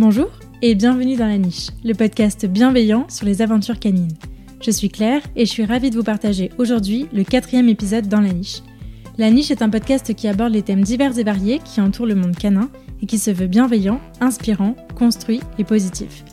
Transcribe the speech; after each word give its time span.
Bonjour 0.00 0.30
et 0.62 0.74
bienvenue 0.74 1.16
dans 1.16 1.26
La 1.26 1.36
Niche, 1.36 1.66
le 1.84 1.92
podcast 1.92 2.46
bienveillant 2.46 3.04
sur 3.10 3.26
les 3.26 3.42
aventures 3.42 3.78
canines. 3.78 4.16
Je 4.62 4.70
suis 4.70 4.88
Claire 4.88 5.20
et 5.36 5.44
je 5.44 5.50
suis 5.50 5.66
ravie 5.66 5.90
de 5.90 5.94
vous 5.94 6.02
partager 6.02 6.50
aujourd'hui 6.56 7.06
le 7.12 7.22
quatrième 7.22 7.68
épisode 7.68 8.08
dans 8.08 8.22
La 8.22 8.32
Niche. 8.32 8.62
La 9.18 9.30
Niche 9.30 9.50
est 9.50 9.60
un 9.60 9.68
podcast 9.68 10.14
qui 10.14 10.26
aborde 10.26 10.54
les 10.54 10.62
thèmes 10.62 10.80
divers 10.80 11.18
et 11.18 11.22
variés 11.22 11.60
qui 11.62 11.82
entourent 11.82 12.06
le 12.06 12.14
monde 12.14 12.34
canin 12.34 12.70
et 13.02 13.06
qui 13.06 13.18
se 13.18 13.30
veut 13.30 13.46
bienveillant, 13.46 14.00
inspirant, 14.22 14.74
construit 14.98 15.42
et 15.58 15.64
positif. 15.64 16.24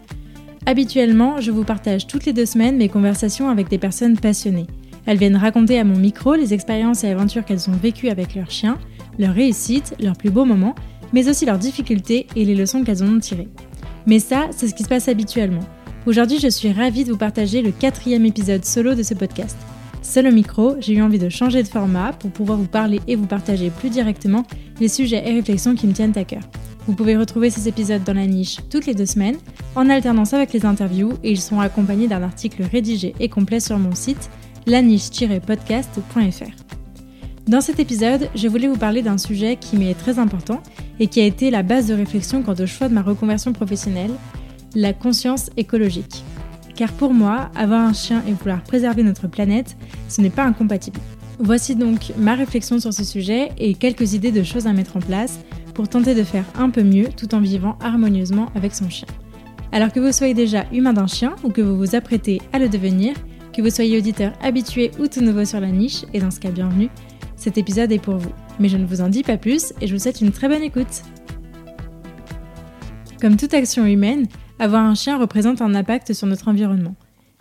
Habituellement, 0.66 1.42
je 1.42 1.52
vous 1.52 1.66
partage 1.66 2.08
toutes 2.08 2.24
les 2.24 2.32
deux 2.32 2.46
semaines 2.46 2.78
mes 2.78 2.88
conversations 2.88 3.50
avec 3.50 3.68
des 3.68 3.78
personnes 3.78 4.18
passionnées. 4.18 4.68
Elles 5.06 5.18
viennent 5.18 5.36
raconter 5.36 5.78
à 5.78 5.84
mon 5.84 5.98
micro 5.98 6.36
les 6.36 6.54
expériences 6.54 7.04
et 7.04 7.10
aventures 7.10 7.44
qu'elles 7.44 7.70
ont 7.70 7.74
vécues 7.74 8.08
avec 8.08 8.34
leurs 8.34 8.50
chiens, 8.50 8.78
leurs 9.20 9.36
réussites, 9.36 9.94
leurs 10.00 10.16
plus 10.16 10.30
beaux 10.30 10.46
moments 10.46 10.76
mais 11.14 11.30
aussi 11.30 11.46
leurs 11.46 11.58
difficultés 11.58 12.28
et 12.36 12.46
les 12.46 12.56
leçons 12.56 12.84
qu'elles 12.84 13.04
en 13.04 13.16
ont 13.16 13.20
tirées. 13.20 13.50
Mais 14.06 14.20
ça, 14.20 14.48
c'est 14.52 14.68
ce 14.68 14.74
qui 14.74 14.84
se 14.84 14.90
passe 14.90 15.08
habituellement. 15.08 15.64
Aujourd'hui, 16.06 16.40
je 16.40 16.48
suis 16.48 16.72
ravie 16.72 17.04
de 17.04 17.12
vous 17.12 17.18
partager 17.18 17.62
le 17.62 17.72
quatrième 17.72 18.26
épisode 18.26 18.64
solo 18.64 18.96
de 18.96 19.04
ce 19.04 19.14
podcast. 19.14 19.58
Seul 20.02 20.28
au 20.28 20.32
micro, 20.32 20.76
j'ai 20.80 20.94
eu 20.94 21.02
envie 21.02 21.20
de 21.20 21.28
changer 21.28 21.64
de 21.64 21.68
format 21.68 22.14
pour 22.14 22.32
pouvoir 22.32 22.58
vous 22.58 22.68
parler 22.68 23.02
et 23.08 23.18
vous 23.18 23.26
partager 23.26 23.70
plus 23.70 23.90
directement 23.90 24.44
les 24.80 24.88
sujets 24.88 25.28
et 25.28 25.34
réflexions 25.34 25.76
qui 25.76 25.86
me 25.86 25.92
tiennent 25.92 26.18
à 26.18 26.24
cœur. 26.24 26.44
Vous 26.88 26.94
pouvez 26.94 27.18
retrouver 27.18 27.50
ces 27.50 27.68
épisodes 27.68 28.06
dans 28.06 28.14
la 28.14 28.26
niche 28.26 28.60
toutes 28.70 28.86
les 28.86 28.94
deux 28.94 29.06
semaines, 29.06 29.36
en 29.76 29.90
alternance 29.90 30.34
avec 30.34 30.54
les 30.54 30.66
interviews, 30.66 31.12
et 31.24 31.32
ils 31.32 31.42
sont 31.42 31.60
accompagnés 31.60 32.08
d'un 32.08 32.24
article 32.24 32.64
rédigé 32.64 33.14
et 33.20 33.28
complet 33.28 33.60
sur 33.60 33.78
mon 33.78 33.94
site 33.94 34.30
laniche-podcast.fr. 34.66 36.77
Dans 37.48 37.62
cet 37.62 37.80
épisode, 37.80 38.30
je 38.36 38.50
voulais 38.50 38.68
vous 38.68 38.76
parler 38.76 39.02
d'un 39.02 39.18
sujet 39.18 39.56
qui 39.56 39.78
m'est 39.78 39.94
très 39.94 40.20
important 40.20 40.62
et 41.00 41.08
qui 41.08 41.22
a 41.22 41.26
été 41.26 41.50
la 41.50 41.64
base 41.64 41.88
de 41.88 41.94
réflexion 41.94 42.44
quant 42.44 42.56
au 42.56 42.66
choix 42.66 42.90
de 42.90 42.94
ma 42.94 43.02
reconversion 43.02 43.54
professionnelle, 43.54 44.12
la 44.76 44.92
conscience 44.92 45.50
écologique. 45.56 46.26
Car 46.76 46.92
pour 46.92 47.14
moi, 47.14 47.50
avoir 47.56 47.80
un 47.80 47.94
chien 47.94 48.22
et 48.28 48.34
vouloir 48.34 48.62
préserver 48.64 49.02
notre 49.02 49.30
planète, 49.30 49.78
ce 50.10 50.20
n'est 50.20 50.30
pas 50.30 50.44
incompatible. 50.44 51.00
Voici 51.40 51.78
donc 51.78 52.12
ma 52.18 52.36
réflexion 52.36 52.82
sur 52.82 52.92
ce 52.92 53.06
sujet 53.06 53.52
et 53.58 53.76
quelques 53.76 54.14
idées 54.14 54.34
de 54.34 54.44
choses 54.44 54.68
à 54.68 54.74
mettre 54.74 54.98
en 54.98 55.02
place 55.02 55.40
pour 55.74 55.88
tenter 55.88 56.16
de 56.16 56.24
faire 56.24 56.46
un 56.60 56.70
peu 56.70 56.84
mieux 56.84 57.08
tout 57.16 57.34
en 57.34 57.40
vivant 57.40 57.78
harmonieusement 57.80 58.48
avec 58.56 58.76
son 58.76 58.90
chien. 58.90 59.08
Alors 59.72 59.94
que 59.94 60.02
vous 60.02 60.12
soyez 60.12 60.34
déjà 60.34 60.66
humain 60.74 60.92
d'un 60.92 61.08
chien 61.08 61.34
ou 61.46 61.50
que 61.50 61.62
vous 61.62 61.78
vous 61.78 61.96
apprêtez 61.96 62.42
à 62.52 62.60
le 62.60 62.68
devenir, 62.68 63.16
que 63.54 63.62
vous 63.62 63.70
soyez 63.70 63.98
auditeur 63.98 64.34
habitué 64.44 64.92
ou 65.00 65.08
tout 65.08 65.22
nouveau 65.22 65.46
sur 65.46 65.62
la 65.62 65.72
niche, 65.72 66.04
et 66.14 66.20
dans 66.20 66.32
ce 66.32 66.42
cas 66.42 66.52
bienvenue, 66.52 66.90
cet 67.38 67.58
épisode 67.58 67.92
est 67.92 68.00
pour 68.00 68.18
vous. 68.18 68.34
Mais 68.60 68.68
je 68.68 68.78
ne 68.78 68.86
vous 68.86 69.00
en 69.00 69.08
dis 69.08 69.24
pas 69.24 69.38
plus 69.38 69.74
et 69.80 69.88
je 69.88 69.94
vous 69.94 70.00
souhaite 70.02 70.20
une 70.20 70.32
très 70.32 70.50
bonne 70.50 70.64
écoute. 70.64 71.04
Comme 73.22 73.38
toute 73.38 73.54
action 73.54 73.86
humaine, 73.86 74.28
avoir 74.60 74.84
un 74.84 74.96
chien 74.96 75.18
représente 75.18 75.62
un 75.62 75.74
impact 75.76 76.14
sur 76.14 76.28
notre 76.28 76.48
environnement. 76.48 76.96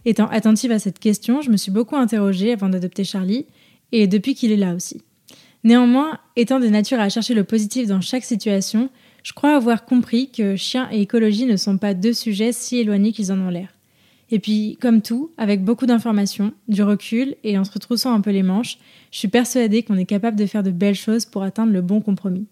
Étant 0.04 0.28
attentive 0.28 0.70
à 0.70 0.78
cette 0.78 0.98
question, 0.98 1.40
je 1.40 1.50
me 1.50 1.56
suis 1.56 1.72
beaucoup 1.72 1.96
interrogée 1.96 2.52
avant 2.52 2.68
d'adopter 2.68 3.02
Charlie, 3.02 3.46
et 3.92 4.06
depuis 4.06 4.34
qu'il 4.34 4.52
est 4.52 4.56
là 4.56 4.74
aussi. 4.74 5.02
Néanmoins, 5.64 6.18
étant 6.36 6.60
de 6.60 6.68
nature 6.68 7.00
à 7.00 7.08
chercher 7.08 7.34
le 7.34 7.44
positif 7.44 7.88
dans 7.88 8.00
chaque 8.00 8.24
situation, 8.24 8.90
je 9.22 9.32
crois 9.32 9.56
avoir 9.56 9.84
compris 9.84 10.30
que 10.30 10.54
chien 10.54 10.88
et 10.92 11.00
écologie 11.00 11.46
ne 11.46 11.56
sont 11.56 11.78
pas 11.78 11.94
deux 11.94 12.12
sujets 12.12 12.52
si 12.52 12.78
éloignés 12.78 13.12
qu'ils 13.12 13.32
en 13.32 13.40
ont 13.40 13.50
l'air. 13.50 13.75
Et 14.30 14.40
puis, 14.40 14.76
comme 14.80 15.02
tout, 15.02 15.30
avec 15.38 15.64
beaucoup 15.64 15.86
d'informations, 15.86 16.52
du 16.68 16.82
recul 16.82 17.36
et 17.44 17.58
en 17.58 17.64
se 17.64 17.70
retroussant 17.70 18.12
un 18.12 18.20
peu 18.20 18.30
les 18.30 18.42
manches, 18.42 18.78
je 19.12 19.18
suis 19.18 19.28
persuadée 19.28 19.82
qu'on 19.82 19.96
est 19.96 20.04
capable 20.04 20.36
de 20.36 20.46
faire 20.46 20.64
de 20.64 20.72
belles 20.72 20.96
choses 20.96 21.26
pour 21.26 21.42
atteindre 21.42 21.72
le 21.72 21.80
bon 21.80 22.00
compromis. 22.00 22.46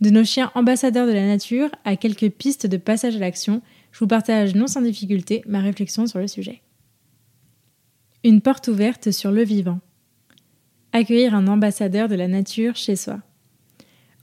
De 0.00 0.10
nos 0.10 0.24
chiens 0.24 0.50
ambassadeurs 0.54 1.06
de 1.06 1.12
la 1.12 1.26
nature 1.26 1.70
à 1.84 1.96
quelques 1.96 2.30
pistes 2.30 2.66
de 2.66 2.76
passage 2.76 3.16
à 3.16 3.20
l'action, 3.20 3.60
je 3.92 3.98
vous 4.00 4.06
partage 4.06 4.54
non 4.54 4.66
sans 4.66 4.80
difficulté 4.80 5.42
ma 5.46 5.60
réflexion 5.60 6.06
sur 6.06 6.18
le 6.18 6.26
sujet. 6.26 6.62
Une 8.24 8.40
porte 8.40 8.68
ouverte 8.68 9.10
sur 9.10 9.30
le 9.30 9.44
vivant. 9.44 9.80
Accueillir 10.92 11.34
un 11.34 11.46
ambassadeur 11.46 12.08
de 12.08 12.14
la 12.14 12.26
nature 12.26 12.74
chez 12.74 12.96
soi. 12.96 13.20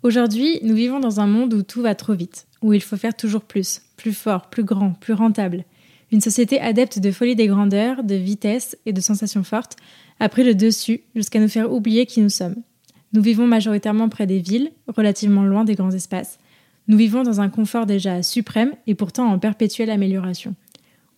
Aujourd'hui, 0.01 0.59
nous 0.63 0.75
vivons 0.75 0.99
dans 0.99 1.19
un 1.19 1.27
monde 1.27 1.53
où 1.53 1.61
tout 1.61 1.81
va 1.81 1.93
trop 1.93 2.13
vite, 2.13 2.47
où 2.61 2.73
il 2.73 2.81
faut 2.81 2.97
faire 2.97 3.15
toujours 3.15 3.43
plus, 3.43 3.81
plus 3.95 4.13
fort, 4.13 4.49
plus 4.49 4.63
grand, 4.63 4.93
plus 4.93 5.13
rentable. 5.13 5.65
Une 6.11 6.21
société 6.21 6.59
adepte 6.59 6.99
de 6.99 7.11
folie 7.11 7.35
des 7.35 7.47
grandeurs, 7.47 8.03
de 8.03 8.15
vitesse 8.15 8.77
et 8.85 8.93
de 8.93 9.01
sensations 9.01 9.43
fortes 9.43 9.75
a 10.19 10.27
pris 10.27 10.43
le 10.43 10.55
dessus 10.55 11.01
jusqu'à 11.15 11.39
nous 11.39 11.47
faire 11.47 11.71
oublier 11.71 12.05
qui 12.05 12.21
nous 12.21 12.29
sommes. 12.29 12.55
Nous 13.13 13.21
vivons 13.21 13.47
majoritairement 13.47 14.09
près 14.09 14.27
des 14.27 14.39
villes, 14.39 14.71
relativement 14.87 15.43
loin 15.43 15.63
des 15.63 15.75
grands 15.75 15.91
espaces. 15.91 16.39
Nous 16.87 16.97
vivons 16.97 17.23
dans 17.23 17.41
un 17.41 17.49
confort 17.49 17.85
déjà 17.85 18.23
suprême 18.23 18.73
et 18.87 18.95
pourtant 18.95 19.31
en 19.31 19.37
perpétuelle 19.37 19.91
amélioration. 19.91 20.55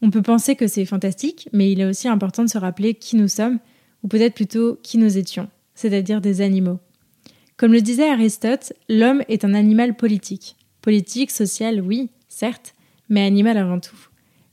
On 0.01 0.09
peut 0.09 0.21
penser 0.21 0.55
que 0.55 0.67
c'est 0.67 0.85
fantastique, 0.85 1.47
mais 1.53 1.71
il 1.71 1.79
est 1.79 1.85
aussi 1.85 2.07
important 2.07 2.43
de 2.43 2.49
se 2.49 2.57
rappeler 2.57 2.95
qui 2.95 3.15
nous 3.15 3.27
sommes, 3.27 3.59
ou 4.03 4.07
peut-être 4.07 4.33
plutôt 4.33 4.79
qui 4.83 4.97
nous 4.97 5.17
étions, 5.17 5.47
c'est-à-dire 5.75 6.21
des 6.21 6.41
animaux. 6.41 6.79
Comme 7.55 7.71
le 7.71 7.81
disait 7.81 8.09
Aristote, 8.09 8.73
l'homme 8.89 9.23
est 9.29 9.45
un 9.45 9.53
animal 9.53 9.95
politique. 9.95 10.55
Politique, 10.81 11.29
social, 11.29 11.79
oui, 11.79 12.09
certes, 12.27 12.73
mais 13.09 13.23
animal 13.25 13.57
avant 13.57 13.79
tout. 13.79 14.10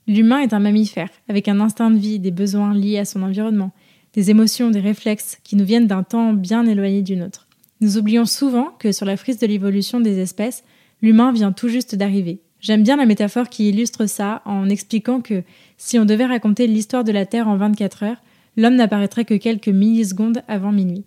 L'humain 0.09 0.39
est 0.39 0.55
un 0.55 0.59
mammifère, 0.59 1.11
avec 1.29 1.49
un 1.49 1.61
instinct 1.61 1.91
de 1.91 1.99
vie, 1.99 2.19
des 2.19 2.31
besoins 2.31 2.73
liés 2.73 2.97
à 2.97 3.05
son 3.05 3.23
environnement, 3.23 3.73
des 4.15 4.31
émotions, 4.31 4.71
des 4.71 4.81
réflexes 4.81 5.37
qui 5.45 5.55
nous 5.55 5.67
viennent 5.67 5.87
d'un 5.87 6.03
temps 6.03 6.33
bien 6.33 6.65
éloigné 6.67 7.03
du 7.03 7.15
nôtre. 7.15 7.47
Nous 7.83 7.99
oublions 7.99 8.25
souvent 8.25 8.71
que 8.79 8.91
sur 8.91 9.05
la 9.05 9.19
frise 9.19 9.39
de 9.39 9.47
l'évolution 9.47 10.01
des 10.01 10.19
espèces, 10.19 10.65
l'humain 11.03 11.31
vient 11.31 11.53
tout 11.53 11.69
juste 11.69 11.95
d'arriver. 11.95 12.41
J'aime 12.59 12.83
bien 12.83 12.97
la 12.97 13.05
métaphore 13.05 13.51
qui 13.51 13.69
illustre 13.69 14.07
ça 14.07 14.41
en 14.47 14.71
expliquant 14.71 15.21
que 15.21 15.43
si 15.77 15.99
on 15.99 16.07
devait 16.07 16.25
raconter 16.25 16.67
l'histoire 16.67 17.05
de 17.05 17.13
la 17.13 17.27
Terre 17.27 17.47
en 17.47 17.59
24 17.59 18.03
heures, 18.03 18.23
l'homme 18.57 18.77
n'apparaîtrait 18.77 19.27
que 19.27 19.35
quelques 19.35 19.69
millisecondes 19.69 20.43
avant 20.49 20.73
minuit. 20.73 21.05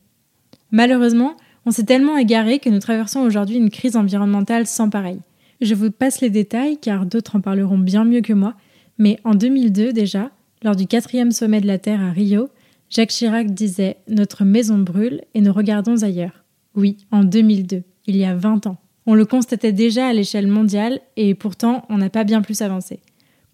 Malheureusement, 0.70 1.36
on 1.66 1.72
s'est 1.72 1.86
tellement 1.86 2.18
égaré 2.18 2.60
que 2.60 2.70
nous 2.70 2.80
traversons 2.80 3.22
aujourd'hui 3.22 3.58
une 3.58 3.72
crise 3.72 3.98
environnementale 3.98 4.68
sans 4.68 4.90
pareil. 4.90 5.20
Je 5.60 5.74
vous 5.74 5.90
passe 5.90 6.22
les 6.22 6.30
détails 6.30 6.78
car 6.80 7.08
d'autres 7.08 7.36
en 7.36 7.42
parleront 7.42 7.80
bien 7.80 8.06
mieux 8.06 8.22
que 8.22 8.34
moi, 8.34 8.54
mais 8.98 9.20
en 9.24 9.36
2002 9.36 9.94
déjà, 9.94 10.32
lors 10.64 10.76
du 10.76 10.88
quatrième 10.88 11.32
sommet 11.32 11.62
de 11.62 11.68
la 11.68 11.80
Terre 11.80 12.02
à 12.02 12.12
Rio, 12.12 12.50
Jacques 12.90 13.10
Chirac 13.10 13.52
disait 13.52 13.98
Notre 14.08 14.44
maison 14.44 14.78
brûle 14.78 15.22
et 15.34 15.42
nous 15.42 15.54
regardons 15.54 16.04
ailleurs. 16.04 16.44
Oui, 16.76 16.98
en 17.12 17.24
2002, 17.24 17.84
il 18.08 18.18
y 18.18 18.26
a 18.26 18.36
20 18.36 18.68
ans. 18.68 18.78
On 19.06 19.16
le 19.16 19.26
constatait 19.26 19.72
déjà 19.72 20.08
à 20.08 20.14
l'échelle 20.14 20.48
mondiale 20.48 21.00
et 21.16 21.34
pourtant 21.34 21.86
on 21.90 21.98
n'a 21.98 22.10
pas 22.10 22.24
bien 22.24 22.42
plus 22.42 22.62
avancé. 22.62 23.00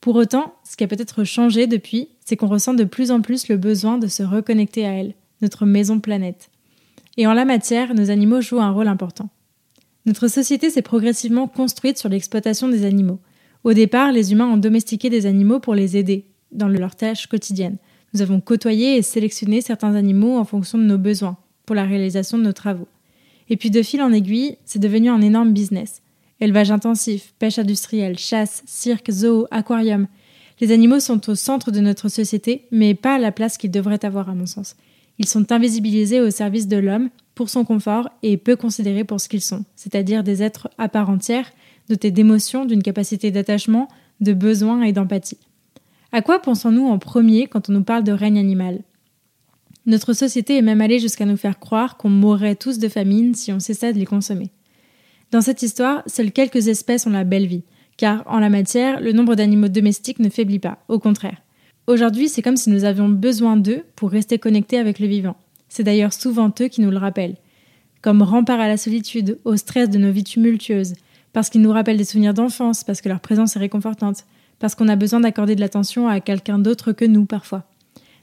Pour 0.02 0.16
autant, 0.16 0.56
ce 0.64 0.75
qui 0.75 0.84
a 0.84 0.88
peut-être 0.88 1.24
changé 1.24 1.68
depuis, 1.68 2.09
c'est 2.24 2.36
qu'on 2.36 2.48
ressent 2.48 2.74
de 2.74 2.84
plus 2.84 3.12
en 3.12 3.22
plus 3.22 3.48
le 3.48 3.58
besoin 3.58 3.98
de 3.98 4.08
se 4.08 4.24
reconnecter 4.24 4.86
à 4.86 4.92
elle, 4.92 5.16
notre 5.42 5.66
maison 5.66 6.00
planète. 6.00 6.50
Et 7.18 7.25
en 7.28 7.34
la 7.34 7.46
matière, 7.46 7.96
nos 7.96 8.12
animaux 8.12 8.42
jouent 8.42 8.62
un 8.62 8.72
rôle 8.72 8.88
important. 8.88 9.30
Notre 10.06 10.28
société 10.28 10.69
s'est 10.69 10.81
progressivement 10.81 11.48
construite 11.48 11.98
sur 11.98 12.09
l'exploitation 12.09 12.69
des 12.69 12.86
animaux. 12.86 13.19
Au 13.63 13.73
départ, 13.73 14.12
les 14.12 14.31
humains 14.31 14.47
ont 14.47 14.57
domestiqué 14.57 15.09
des 15.09 15.25
animaux 15.25 15.59
pour 15.59 15.75
les 15.75 15.97
aider 15.97 16.25
dans 16.51 16.68
leurs 16.68 16.95
tâches 16.95 17.28
quotidiennes. 17.28 17.78
Nous 18.13 18.22
avons 18.22 18.40
côtoyé 18.40 18.97
et 18.97 19.01
sélectionné 19.01 19.62
certains 19.62 19.95
animaux 19.95 20.38
en 20.38 20.45
fonction 20.45 20.78
de 20.78 20.84
nos 20.84 20.97
besoins 20.97 21.38
pour 21.66 21.75
la 21.75 21.84
réalisation 21.84 22.38
de 22.38 22.44
nos 22.44 22.53
travaux. 22.53 22.88
Et 23.50 23.57
puis 23.57 23.69
de 23.69 23.81
fil 23.81 24.01
en 24.01 24.13
aiguille, 24.13 24.57
c'est 24.66 24.79
devenu 24.79 25.09
un 25.09 25.22
énorme 25.22 25.53
business. 25.53 26.01
Élevage 26.40 26.72
intensif, 26.72 27.34
pêche 27.40 27.59
industrielle, 27.59 28.18
chasse, 28.18 28.63
cirque, 28.66 29.12
zoo, 29.12 29.47
aquarium. 29.51 30.07
Les 30.59 30.72
animaux 30.72 31.00
sont 31.00 31.29
au 31.29 31.35
centre 31.35 31.72
de 31.72 31.79
notre 31.79 32.09
société, 32.09 32.68
mais 32.72 32.94
pas 32.94 33.16
à 33.16 33.19
la 33.19 33.31
place 33.31 33.57
qu'ils 33.57 33.72
devraient 33.72 34.06
avoir 34.06 34.29
à 34.29 34.35
mon 34.35 34.45
sens. 34.45 34.75
Ils 35.19 35.28
sont 35.28 35.51
invisibilisés 35.51 36.21
au 36.21 36.30
service 36.30 36.68
de 36.68 36.77
l'homme 36.77 37.09
pour 37.36 37.50
son 37.50 37.65
confort 37.65 38.09
et 38.24 38.38
peu 38.38 38.56
considérés 38.56 39.04
pour 39.04 39.19
ce 39.19 39.30
qu'ils 39.30 39.42
sont, 39.42 39.65
c'est-à-dire 39.75 40.24
des 40.24 40.44
êtres 40.44 40.69
à 40.77 40.89
part 40.89 41.09
entière 41.09 41.51
dotés 41.89 42.12
d'émotions, 42.12 42.66
d'une 42.66 42.84
capacité 42.84 43.31
d'attachement, 43.31 43.88
de 44.19 44.34
besoin 44.34 44.84
et 44.84 44.94
d'empathie. 44.94 45.38
À 46.12 46.22
quoi 46.22 46.42
pensons-nous 46.42 46.88
en 46.88 46.98
premier 47.00 47.48
quand 47.48 47.69
on 47.69 47.74
nous 47.74 47.84
parle 47.84 48.04
de 48.04 48.12
règne 48.12 48.39
animal? 48.39 48.81
Notre 49.86 50.13
société 50.13 50.57
est 50.57 50.62
même 50.62 50.81
allée 50.81 51.00
jusqu'à 51.00 51.25
nous 51.25 51.38
faire 51.38 51.60
croire 51.60 51.98
qu'on 51.98 52.10
mourrait 52.10 52.56
tous 52.56 52.78
de 52.78 52.89
famine 52.89 53.36
si 53.36 53.51
on 53.54 53.60
cessait 53.60 53.94
de 53.94 54.00
les 54.00 54.06
consommer. 54.06 54.51
Dans 55.31 55.42
cette 55.42 55.62
histoire, 55.62 56.04
seules 56.07 56.31
quelques 56.31 56.68
espèces 56.68 57.07
ont 57.07 57.12
la 57.12 57.24
belle 57.24 57.48
vie, 57.48 57.63
car 57.98 58.24
en 58.28 58.40
la 58.40 58.50
matière, 58.50 59.01
le 59.01 59.12
nombre 59.12 59.36
d'animaux 59.36 59.68
domestiques 59.68 60.19
ne 60.19 60.30
faiblit 60.30 60.60
pas, 60.60 60.80
au 60.88 61.00
contraire. 61.00 61.42
Aujourd'hui, 61.88 62.28
c'est 62.28 62.42
comme 62.42 62.57
si 62.57 62.69
nous 62.69 62.83
avions 62.83 63.07
besoin 63.07 63.56
d'eux 63.56 63.83
pour 63.95 64.12
rester 64.12 64.38
connectés 64.40 64.78
avec 64.78 65.00
le 65.00 65.07
vivant. 65.07 65.38
C'est 65.69 65.83
d'ailleurs 65.83 66.13
souvent 66.13 66.54
eux 66.62 66.68
qui 66.68 66.81
nous 66.81 66.92
le 66.92 66.98
rappellent. 66.98 67.38
Comme 68.01 68.22
rempart 68.22 68.60
à 68.60 68.68
la 68.68 68.78
solitude, 68.78 69.40
au 69.45 69.56
stress 69.56 69.90
de 69.90 69.98
nos 69.98 70.12
vies 70.12 70.24
tumultueuses, 70.24 70.94
parce 71.38 71.51
qu'ils 71.51 71.62
nous 71.62 71.72
rappellent 71.72 71.98
des 71.98 72.04
souvenirs 72.04 72.34
d'enfance, 72.34 72.84
parce 72.84 73.00
que 73.00 73.10
leur 73.10 73.19
présence 73.19 73.56
est 73.56 73.60
réconfortante, 73.60 74.25
parce 74.57 74.74
qu'on 74.74 74.88
a 74.88 74.95
besoin 74.95 75.19
d'accorder 75.19 75.54
de 75.54 75.60
l'attention 75.60 76.07
à 76.07 76.19
quelqu'un 76.19 76.57
d'autre 76.57 76.94
que 76.94 77.06
nous 77.06 77.25
parfois. 77.25 77.69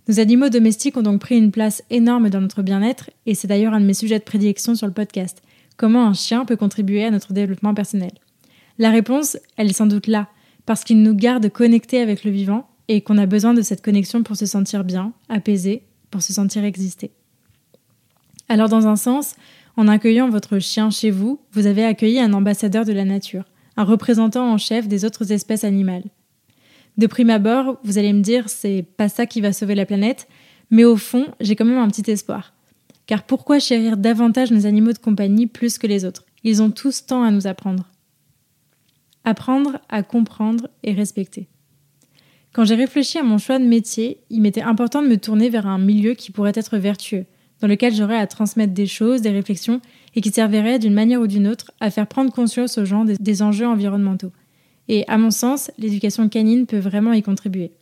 Nos 0.08 0.18
animaux 0.18 0.48
domestiques 0.48 0.96
ont 0.96 1.02
donc 1.02 1.20
pris 1.20 1.38
une 1.38 1.52
place 1.52 1.84
énorme 1.90 2.28
dans 2.28 2.40
notre 2.40 2.62
bien-être, 2.62 3.10
et 3.26 3.36
c'est 3.36 3.46
d'ailleurs 3.46 3.72
un 3.72 3.78
de 3.78 3.86
mes 3.86 3.94
sujets 3.94 4.18
de 4.18 4.24
prédilection 4.24 4.74
sur 4.74 4.88
le 4.88 4.92
podcast. 4.92 5.42
Comment 5.76 6.08
un 6.08 6.12
chien 6.12 6.44
peut 6.44 6.56
contribuer 6.56 7.04
à 7.04 7.12
notre 7.12 7.32
développement 7.32 7.72
personnel? 7.72 8.10
La 8.78 8.90
réponse, 8.90 9.36
elle 9.56 9.70
est 9.70 9.74
sans 9.74 9.86
doute 9.86 10.08
là, 10.08 10.26
parce 10.66 10.82
qu'il 10.82 11.00
nous 11.00 11.14
garde 11.14 11.48
connectés 11.50 12.00
avec 12.00 12.24
le 12.24 12.32
vivant 12.32 12.66
et 12.88 13.00
qu'on 13.02 13.18
a 13.18 13.26
besoin 13.26 13.54
de 13.54 13.62
cette 13.62 13.84
connexion 13.84 14.24
pour 14.24 14.34
se 14.34 14.46
sentir 14.46 14.82
bien, 14.82 15.12
apaisé, 15.28 15.84
pour 16.10 16.20
se 16.20 16.32
sentir 16.32 16.64
exister. 16.64 17.12
Alors 18.48 18.68
dans 18.68 18.88
un 18.88 18.96
sens, 18.96 19.36
en 19.76 19.88
accueillant 19.88 20.28
votre 20.28 20.58
chien 20.58 20.90
chez 20.90 21.10
vous, 21.10 21.40
vous 21.52 21.66
avez 21.66 21.84
accueilli 21.84 22.20
un 22.20 22.32
ambassadeur 22.32 22.84
de 22.84 22.92
la 22.92 23.04
nature, 23.04 23.44
un 23.76 23.84
représentant 23.84 24.52
en 24.52 24.58
chef 24.58 24.88
des 24.88 25.04
autres 25.04 25.32
espèces 25.32 25.64
animales. 25.64 26.04
De 26.96 27.06
prime 27.06 27.30
abord, 27.30 27.78
vous 27.82 27.98
allez 27.98 28.12
me 28.12 28.22
dire 28.22 28.48
c'est 28.48 28.84
pas 28.96 29.08
ça 29.08 29.26
qui 29.26 29.40
va 29.40 29.52
sauver 29.52 29.74
la 29.74 29.86
planète, 29.86 30.28
mais 30.70 30.84
au 30.84 30.96
fond, 30.96 31.26
j'ai 31.40 31.56
quand 31.56 31.64
même 31.64 31.78
un 31.78 31.88
petit 31.88 32.08
espoir. 32.10 32.54
Car 33.06 33.24
pourquoi 33.24 33.58
chérir 33.58 33.96
davantage 33.96 34.50
nos 34.50 34.66
animaux 34.66 34.92
de 34.92 34.98
compagnie 34.98 35.46
plus 35.46 35.78
que 35.78 35.86
les 35.86 36.04
autres? 36.04 36.24
Ils 36.44 36.62
ont 36.62 36.70
tous 36.70 37.06
tant 37.06 37.22
à 37.22 37.30
nous 37.30 37.46
apprendre. 37.46 37.90
Apprendre 39.24 39.80
à 39.88 40.02
comprendre 40.02 40.68
et 40.82 40.92
respecter. 40.92 41.48
Quand 42.52 42.64
j'ai 42.64 42.76
réfléchi 42.76 43.18
à 43.18 43.24
mon 43.24 43.38
choix 43.38 43.58
de 43.58 43.64
métier, 43.64 44.20
il 44.30 44.40
m'était 44.40 44.62
important 44.62 45.02
de 45.02 45.08
me 45.08 45.16
tourner 45.16 45.50
vers 45.50 45.66
un 45.66 45.78
milieu 45.78 46.14
qui 46.14 46.30
pourrait 46.30 46.52
être 46.54 46.78
vertueux, 46.78 47.26
dans 47.64 47.68
lequel 47.68 47.94
j'aurais 47.94 48.18
à 48.18 48.26
transmettre 48.26 48.74
des 48.74 48.84
choses, 48.84 49.22
des 49.22 49.30
réflexions, 49.30 49.80
et 50.14 50.20
qui 50.20 50.28
servirait 50.28 50.78
d'une 50.78 50.92
manière 50.92 51.22
ou 51.22 51.26
d'une 51.26 51.48
autre 51.48 51.70
à 51.80 51.90
faire 51.90 52.06
prendre 52.06 52.30
conscience 52.30 52.76
aux 52.76 52.84
gens 52.84 53.06
des, 53.06 53.42
enjeux 53.42 53.66
environnementaux. 53.66 54.32
Et 54.88 55.08
à 55.08 55.16
mon 55.16 55.30
sens, 55.30 55.70
l'éducation 55.78 56.28
canine 56.28 56.66
peut 56.66 56.78
vraiment 56.78 57.14
y 57.14 57.22
contribuer. 57.22 57.72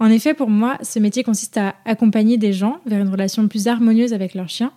En 0.00 0.10
effet, 0.10 0.34
pour 0.34 0.50
moi, 0.50 0.76
ce 0.82 0.98
métier 0.98 1.22
consiste 1.22 1.56
à 1.56 1.76
accompagner 1.86 2.36
des 2.36 2.52
gens 2.52 2.76
vers 2.84 3.00
une 3.00 3.08
relation 3.08 3.48
plus 3.48 3.68
harmonieuse 3.68 4.12
avec 4.12 4.34
leur 4.34 4.50
chien, 4.50 4.70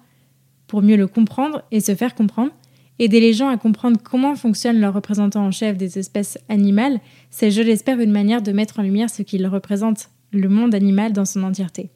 pour 0.68 0.82
mieux 0.82 0.96
le 0.96 1.08
comprendre 1.08 1.62
et 1.72 1.82
se 1.82 1.94
faire 1.94 2.16
comprendre, 2.16 2.52
Aider 3.00 3.20
les 3.20 3.34
gens 3.34 3.50
à 3.50 3.58
comprendre 3.58 3.98
comment 4.02 4.36
fonctionne 4.36 4.80
leur 4.80 4.94
représentant 4.94 5.48
en 5.48 5.52
chef 5.52 5.76
des 5.78 5.98
espèces 5.98 6.38
animales, 6.48 7.00
c'est, 7.32 7.50
je 7.50 7.62
l'espère, 7.62 8.00
une 8.00 8.12
manière 8.12 8.44
de 8.44 8.52
mettre 8.52 8.80
en 8.80 8.84
lumière 8.84 9.10
ce 9.10 9.24
qu'il 9.24 9.46
représente, 9.48 10.12
le 10.32 10.48
monde 10.48 10.76
animal 10.76 11.12
dans 11.12 11.26
son 11.26 11.42
entièreté. 11.42 11.90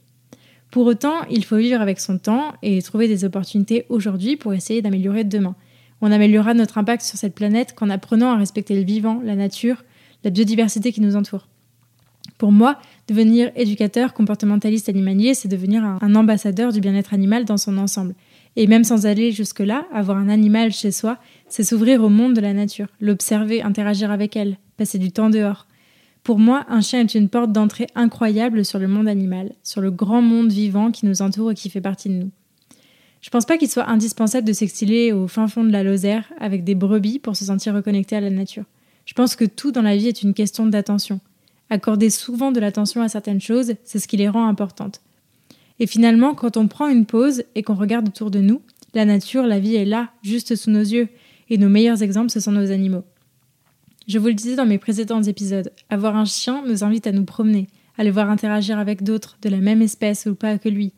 Pour 0.72 0.86
autant, 0.86 1.24
il 1.30 1.46
faut 1.46 1.58
vivre 1.58 1.82
avec 1.82 2.00
son 2.00 2.18
temps 2.18 2.54
et 2.62 2.82
trouver 2.82 3.08
des 3.08 3.26
opportunités 3.26 3.86
aujourd'hui 3.90 4.36
pour 4.36 4.54
essayer 4.54 4.82
d'améliorer 4.82 5.24
demain. 5.24 5.56
On 6.02 6.12
améliorera 6.12 6.54
notre 6.54 6.78
impact 6.78 7.04
sur 7.04 7.18
cette 7.18 7.34
planète 7.34 7.74
qu'en 7.74 7.90
apprenant 7.90 8.32
à 8.32 8.38
respecter 8.38 8.76
le 8.76 8.86
vivant, 8.86 9.22
la 9.24 9.36
nature, 9.36 9.84
la 10.24 10.30
biodiversité 10.30 10.92
qui 10.92 11.02
nous 11.02 11.16
entoure. 11.16 11.48
Pour 12.38 12.52
moi, 12.52 12.80
devenir 13.08 13.52
éducateur 13.56 14.14
comportementaliste 14.14 14.90
animalier, 14.90 15.34
c'est 15.34 15.48
devenir 15.48 15.84
un 15.84 16.16
ambassadeur 16.16 16.72
du 16.72 16.82
bien-être 16.82 17.14
animal 17.14 17.46
dans 17.46 17.58
son 17.58 17.78
ensemble. 17.78 18.14
Et 18.56 18.68
même 18.68 18.84
sans 18.84 19.06
aller 19.06 19.32
jusque-là, 19.32 19.86
avoir 19.94 20.18
un 20.18 20.30
animal 20.30 20.72
chez 20.72 20.92
soi, 20.92 21.18
c'est 21.48 21.64
s'ouvrir 21.64 22.04
au 22.04 22.10
monde 22.10 22.34
de 22.34 22.42
la 22.42 22.54
nature, 22.54 22.88
l'observer, 23.00 23.62
interagir 23.62 24.12
avec 24.12 24.36
elle, 24.36 24.58
passer 24.78 25.00
du 25.00 25.12
temps 25.12 25.30
dehors. 25.30 25.68
Pour 26.28 26.40
moi, 26.40 26.66
un 26.68 26.82
chien 26.82 27.00
est 27.00 27.16
une 27.16 27.30
porte 27.30 27.54
d'entrée 27.54 27.88
incroyable 27.96 28.66
sur 28.66 28.80
le 28.80 28.90
monde 28.90 29.08
animal, 29.08 29.54
sur 29.64 29.80
le 29.80 29.92
grand 29.92 30.22
monde 30.22 30.52
vivant 30.52 30.92
qui 30.92 31.06
nous 31.06 31.22
entoure 31.22 31.52
et 31.52 31.56
qui 31.56 31.70
fait 31.70 31.80
partie 31.80 32.10
de 32.10 32.16
nous. 32.16 32.32
Je 33.22 33.30
pense 33.30 33.46
pas 33.46 33.58
qu'il 33.58 33.70
soit 33.70 33.88
indispensable 33.88 34.46
de 34.46 34.52
s'exiler 34.52 35.14
au 35.14 35.30
fin 35.30 35.48
fond 35.48 35.64
de 35.64 35.72
la 35.72 35.84
Lozère 35.84 36.26
avec 36.38 36.66
des 36.66 36.76
brebis 36.76 37.20
pour 37.20 37.38
se 37.38 37.46
sentir 37.46 37.74
reconnecté 37.74 38.18
à 38.18 38.20
la 38.20 38.30
nature. 38.30 38.66
Je 39.06 39.14
pense 39.14 39.38
que 39.38 39.46
tout 39.46 39.72
dans 39.72 39.82
la 39.82 39.96
vie 39.96 40.10
est 40.10 40.22
une 40.22 40.34
question 40.34 40.66
d'attention. 40.66 41.22
Accorder 41.70 42.10
souvent 42.10 42.52
de 42.52 42.60
l'attention 42.60 43.02
à 43.02 43.08
certaines 43.08 43.40
choses, 43.40 43.76
c'est 43.86 44.00
ce 44.00 44.10
qui 44.10 44.18
les 44.18 44.28
rend 44.28 44.50
importantes. 44.50 45.00
Et 45.80 45.88
finalement, 45.88 46.36
quand 46.36 46.58
on 46.58 46.68
prend 46.68 46.90
une 46.90 47.06
pause 47.06 47.44
et 47.56 47.64
qu'on 47.64 47.76
regarde 47.76 48.10
autour 48.10 48.32
de 48.32 48.42
nous, 48.42 48.62
la 48.94 49.06
nature, 49.06 49.44
la 49.44 49.62
vie 49.62 49.76
est 49.76 49.86
là, 49.86 50.10
juste 50.24 50.58
sous 50.58 50.72
nos 50.72 50.82
yeux, 50.82 51.08
et 51.50 51.58
nos 51.58 51.70
meilleurs 51.70 52.04
exemples, 52.04 52.32
ce 52.32 52.42
sont 52.42 52.52
nos 52.52 52.70
animaux. 52.70 53.06
Je 54.08 54.20
vous 54.20 54.28
le 54.28 54.34
disais 54.34 54.56
dans 54.56 54.66
mes 54.66 54.78
précédents 54.78 55.22
épisodes, 55.22 55.74
avoir 55.90 56.16
un 56.16 56.24
chien 56.24 56.64
nous 56.66 56.86
invite 56.86 57.08
à 57.08 57.12
nous 57.12 57.26
promener, 57.26 57.68
à 57.98 58.06
le 58.06 58.10
voir 58.10 58.30
interagir 58.30 58.80
avec 58.80 59.04
d'autres 59.04 59.38
de 59.42 59.50
la 59.50 59.58
même 59.58 59.82
espèce 59.82 60.28
ou 60.28 60.36
pas 60.36 60.58
que 60.58 60.70
lui, 60.70 60.94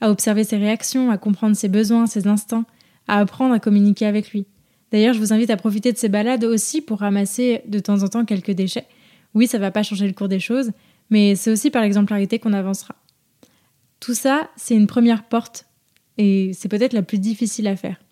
à 0.00 0.08
observer 0.08 0.44
ses 0.44 0.56
réactions, 0.56 1.10
à 1.10 1.18
comprendre 1.18 1.56
ses 1.56 1.68
besoins, 1.68 2.06
ses 2.06 2.28
instincts, 2.28 2.64
à 3.08 3.18
apprendre 3.18 3.54
à 3.54 3.58
communiquer 3.58 4.06
avec 4.06 4.30
lui. 4.30 4.46
D'ailleurs, 4.92 5.14
je 5.14 5.18
vous 5.18 5.32
invite 5.32 5.50
à 5.50 5.56
profiter 5.56 5.92
de 5.92 5.98
ces 5.98 6.08
balades 6.08 6.44
aussi 6.44 6.80
pour 6.80 7.00
ramasser 7.00 7.62
de 7.66 7.80
temps 7.80 8.04
en 8.04 8.08
temps 8.08 8.24
quelques 8.24 8.52
déchets. 8.52 8.86
Oui, 9.34 9.48
ça 9.48 9.58
va 9.58 9.72
pas 9.72 9.82
changer 9.82 10.06
le 10.06 10.12
cours 10.12 10.28
des 10.28 10.38
choses, 10.38 10.70
mais 11.10 11.34
c'est 11.34 11.50
aussi 11.50 11.70
par 11.70 11.82
l'exemplarité 11.82 12.38
qu'on 12.38 12.52
avancera. 12.52 12.94
Tout 13.98 14.14
ça, 14.14 14.48
c'est 14.54 14.76
une 14.76 14.86
première 14.86 15.24
porte 15.24 15.66
et 16.18 16.52
c'est 16.54 16.68
peut-être 16.68 16.92
la 16.92 17.02
plus 17.02 17.18
difficile 17.18 17.66
à 17.66 17.74
faire. 17.74 18.03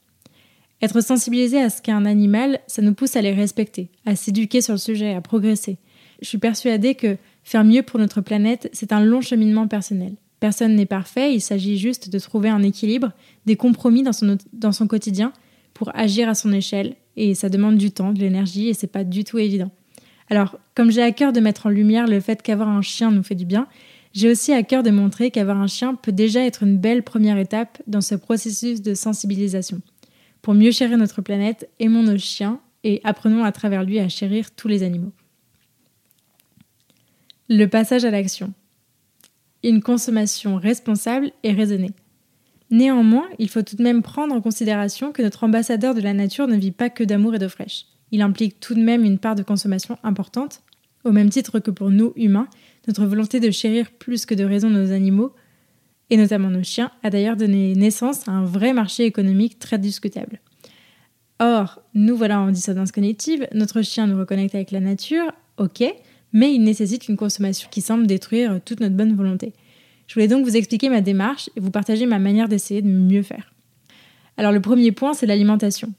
Être 0.82 1.00
sensibilisé 1.00 1.62
à 1.62 1.70
ce 1.70 1.80
qu'est 1.80 1.92
un 1.92 2.04
animal, 2.04 2.58
ça 2.66 2.82
nous 2.82 2.92
pousse 2.92 3.14
à 3.14 3.22
les 3.22 3.32
respecter, 3.32 3.88
à 4.04 4.16
s'éduquer 4.16 4.60
sur 4.60 4.74
le 4.74 4.78
sujet, 4.78 5.14
à 5.14 5.20
progresser. 5.20 5.78
Je 6.20 6.26
suis 6.26 6.38
persuadée 6.38 6.96
que 6.96 7.16
faire 7.44 7.62
mieux 7.62 7.84
pour 7.84 8.00
notre 8.00 8.20
planète, 8.20 8.68
c'est 8.72 8.92
un 8.92 9.00
long 9.00 9.20
cheminement 9.20 9.68
personnel. 9.68 10.14
Personne 10.40 10.74
n'est 10.74 10.86
parfait, 10.86 11.34
il 11.34 11.40
s'agit 11.40 11.78
juste 11.78 12.10
de 12.10 12.18
trouver 12.18 12.48
un 12.48 12.64
équilibre, 12.64 13.12
des 13.46 13.54
compromis 13.54 14.02
dans 14.02 14.72
son, 14.72 14.86
quotidien 14.88 15.32
pour 15.72 15.94
agir 15.94 16.28
à 16.28 16.34
son 16.34 16.52
échelle, 16.52 16.96
et 17.16 17.36
ça 17.36 17.48
demande 17.48 17.76
du 17.76 17.92
temps, 17.92 18.12
de 18.12 18.18
l'énergie, 18.18 18.68
et 18.68 18.74
c'est 18.74 18.88
pas 18.88 19.04
du 19.04 19.22
tout 19.22 19.38
évident. 19.38 19.70
Alors, 20.30 20.58
comme 20.74 20.90
j'ai 20.90 21.02
à 21.02 21.12
cœur 21.12 21.32
de 21.32 21.38
mettre 21.38 21.66
en 21.66 21.70
lumière 21.70 22.08
le 22.08 22.18
fait 22.18 22.42
qu'avoir 22.42 22.68
un 22.68 22.82
chien 22.82 23.12
nous 23.12 23.22
fait 23.22 23.36
du 23.36 23.44
bien, 23.44 23.68
j'ai 24.14 24.28
aussi 24.28 24.52
à 24.52 24.64
cœur 24.64 24.82
de 24.82 24.90
montrer 24.90 25.30
qu'avoir 25.30 25.58
un 25.58 25.68
chien 25.68 25.94
peut 25.94 26.12
déjà 26.12 26.44
être 26.44 26.64
une 26.64 26.76
belle 26.76 27.04
première 27.04 27.38
étape 27.38 27.80
dans 27.86 28.00
ce 28.00 28.16
processus 28.16 28.82
de 28.82 28.94
sensibilisation. 28.94 29.80
Pour 30.42 30.54
mieux 30.54 30.72
chérir 30.72 30.98
notre 30.98 31.22
planète, 31.22 31.70
aimons 31.78 32.02
nos 32.02 32.18
chiens 32.18 32.60
et 32.82 33.00
apprenons 33.04 33.44
à 33.44 33.52
travers 33.52 33.84
lui 33.84 34.00
à 34.00 34.08
chérir 34.08 34.50
tous 34.50 34.66
les 34.66 34.82
animaux. 34.82 35.12
Le 37.48 37.66
passage 37.66 38.04
à 38.04 38.10
l'action. 38.10 38.52
Une 39.62 39.80
consommation 39.80 40.56
responsable 40.56 41.30
et 41.44 41.52
raisonnée. 41.52 41.92
Néanmoins, 42.70 43.28
il 43.38 43.48
faut 43.48 43.62
tout 43.62 43.76
de 43.76 43.82
même 43.82 44.02
prendre 44.02 44.34
en 44.34 44.40
considération 44.40 45.12
que 45.12 45.22
notre 45.22 45.44
ambassadeur 45.44 45.94
de 45.94 46.00
la 46.00 46.14
nature 46.14 46.48
ne 46.48 46.56
vit 46.56 46.72
pas 46.72 46.90
que 46.90 47.04
d'amour 47.04 47.36
et 47.36 47.38
d'eau 47.38 47.48
fraîche. 47.48 47.86
Il 48.10 48.22
implique 48.22 48.58
tout 48.58 48.74
de 48.74 48.82
même 48.82 49.04
une 49.04 49.18
part 49.18 49.36
de 49.36 49.42
consommation 49.42 49.96
importante, 50.02 50.62
au 51.04 51.12
même 51.12 51.30
titre 51.30 51.60
que 51.60 51.70
pour 51.70 51.90
nous 51.90 52.12
humains, 52.16 52.48
notre 52.88 53.06
volonté 53.06 53.38
de 53.38 53.50
chérir 53.50 53.90
plus 53.92 54.26
que 54.26 54.34
de 54.34 54.44
raison 54.44 54.70
nos 54.70 54.90
animaux, 54.90 55.34
et 56.10 56.16
notamment 56.16 56.50
nos 56.50 56.62
chiens, 56.62 56.90
a 57.02 57.10
d'ailleurs 57.10 57.36
donné 57.36 57.74
naissance 57.74 58.28
à 58.28 58.32
un 58.32 58.44
vrai 58.44 58.72
marché 58.72 59.04
économique 59.04 59.58
très 59.58 59.78
discutable. 59.78 60.40
Or, 61.38 61.82
nous 61.94 62.16
voilà 62.16 62.40
en 62.40 62.50
dissonance 62.50 62.92
cognitive, 62.92 63.48
notre 63.52 63.82
chien 63.82 64.06
nous 64.06 64.18
reconnecte 64.18 64.54
avec 64.54 64.70
la 64.70 64.80
nature, 64.80 65.32
ok, 65.56 65.82
mais 66.32 66.54
il 66.54 66.62
nécessite 66.62 67.08
une 67.08 67.16
consommation 67.16 67.68
qui 67.70 67.80
semble 67.80 68.06
détruire 68.06 68.60
toute 68.64 68.80
notre 68.80 68.94
bonne 68.94 69.14
volonté. 69.14 69.52
Je 70.06 70.14
voulais 70.14 70.28
donc 70.28 70.44
vous 70.44 70.56
expliquer 70.56 70.88
ma 70.88 71.00
démarche 71.00 71.50
et 71.56 71.60
vous 71.60 71.70
partager 71.70 72.06
ma 72.06 72.18
manière 72.18 72.48
d'essayer 72.48 72.82
de 72.82 72.88
mieux 72.88 73.22
faire. 73.22 73.52
Alors 74.36 74.52
le 74.52 74.60
premier 74.60 74.92
point, 74.92 75.14
c'est 75.14 75.26
l'alimentation. 75.26 75.92